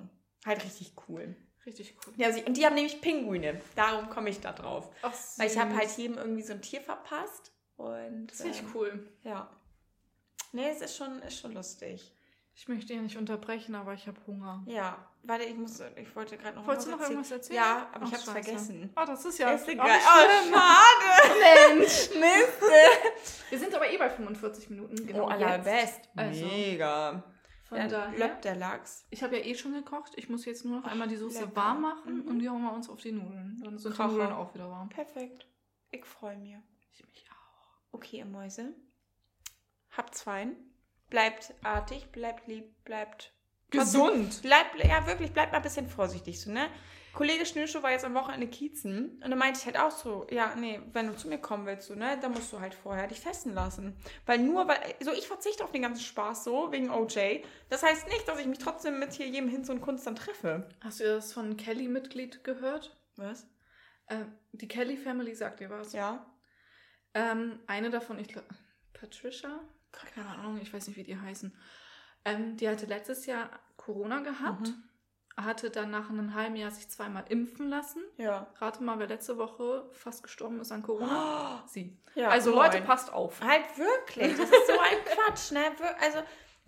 [0.47, 1.35] halt richtig cool.
[1.67, 2.15] Richtig cool.
[2.17, 3.61] Ja, sie, und die haben nämlich Pinguine.
[3.77, 4.91] Darum komme ich da drauf.
[5.03, 5.79] Ach, Weil ich habe süß.
[5.81, 7.53] halt jedem irgendwie so ein Tier verpasst.
[7.81, 9.09] Und Das finde ich ähm, cool.
[9.25, 9.49] Ja.
[10.53, 12.13] Nee, es ist schon, ist schon lustig.
[12.55, 14.63] Ich möchte ja nicht unterbrechen, aber ich habe Hunger.
[14.67, 14.99] Ja.
[15.23, 17.57] Warte, ich muss, ich wollte gerade noch Wolltest du noch irgendwas erzählen?
[17.57, 18.43] Ja, aber ich Ach, hab's scheiße.
[18.45, 18.93] vergessen.
[18.97, 19.87] Oh, das ist ja Ist egal.
[19.89, 21.31] Oh, schade.
[21.79, 22.11] Mensch.
[22.11, 22.63] Mist.
[23.51, 25.07] Wir sind aber eh bei 45 Minuten.
[25.07, 26.01] Genau oh, allerbest.
[26.17, 27.23] Also, Mega.
[27.65, 28.19] Von Dann daher.
[28.19, 29.07] löppt der Lachs.
[29.11, 30.13] Ich habe ja eh schon gekocht.
[30.17, 31.57] Ich muss jetzt nur noch Ach, einmal die Soße lecker.
[31.57, 32.29] warm machen Mhm.
[32.29, 33.61] und die hauen wir uns auf die Nudeln.
[33.65, 34.09] Dann sind Kracher.
[34.09, 34.89] die Nudeln auch wieder warm.
[34.89, 35.47] Perfekt.
[35.93, 36.57] Ich freue mich.
[36.93, 37.30] Ich mich auch.
[37.93, 38.75] Okay, ihr Mäuse.
[39.91, 40.57] Habt's fein.
[41.09, 43.35] Bleibt artig, bleibt lieb, bleibt
[43.71, 44.43] Gesund.
[44.43, 46.69] Bleibt, ja wirklich, bleibt mal ein bisschen vorsichtig, so, ne?
[47.13, 50.55] Kollege Schnürschuh war jetzt am Wochenende Kiezen und da meinte ich halt auch so, ja,
[50.55, 53.21] nee, wenn du zu mir kommen willst, so, ne, dann musst du halt vorher dich
[53.21, 53.97] testen lassen.
[54.27, 57.43] Weil nur, weil, so, ich verzichte auf den ganzen Spaß so, wegen OJ.
[57.69, 60.69] Das heißt nicht, dass ich mich trotzdem mit hier jedem Hinz und Kunst dann treffe.
[60.81, 62.97] Hast du das von Kelly-Mitglied gehört?
[63.17, 63.49] Was?
[64.09, 65.93] Ähm, die Kelly-Family sagt dir was.
[65.93, 66.25] Ja.
[67.15, 68.49] Ähm, eine davon, ich glaube,
[68.93, 69.61] Patricia?
[69.93, 71.55] Keine Ahnung, ich weiß nicht, wie die heißen.
[72.25, 74.85] Ähm, die hatte letztes Jahr Corona gehabt, Mhm.
[75.37, 78.03] hatte dann nach einem halben Jahr sich zweimal impfen lassen.
[78.19, 78.47] Ja.
[78.59, 81.65] Rate mal, wer letzte Woche fast gestorben ist an Corona.
[81.67, 81.97] Sie.
[82.15, 82.67] Ja, also moin.
[82.71, 83.41] Leute, passt auf.
[83.41, 85.63] Halt wirklich, das ist so ein Quatsch, ne?
[86.01, 86.19] Also,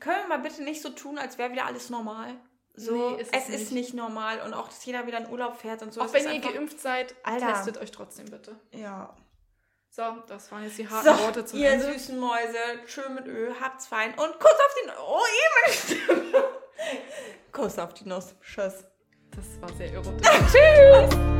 [0.01, 2.35] können wir mal bitte nicht so tun, als wäre wieder alles normal?
[2.75, 3.93] So, Nee, ist es es ist nicht.
[3.95, 6.01] normal und auch, dass jeder wieder in Urlaub fährt und so.
[6.01, 7.49] Auch wenn ihr einfach- geimpft seid, Alter.
[7.49, 8.59] testet euch trotzdem bitte.
[8.71, 9.15] Ja.
[9.95, 11.93] So, das waren jetzt die harten So, Worte zum ihr Ende.
[11.93, 14.97] süßen Mäuse, schön mit Öl, habt's fein und Kuss auf die Nuss.
[15.07, 16.45] Oh, Stimme.
[17.53, 18.35] Kuss auf die Nuss.
[18.41, 18.87] Tschüss.
[19.37, 20.27] Das war sehr erotisch.
[20.51, 21.32] Tschüss.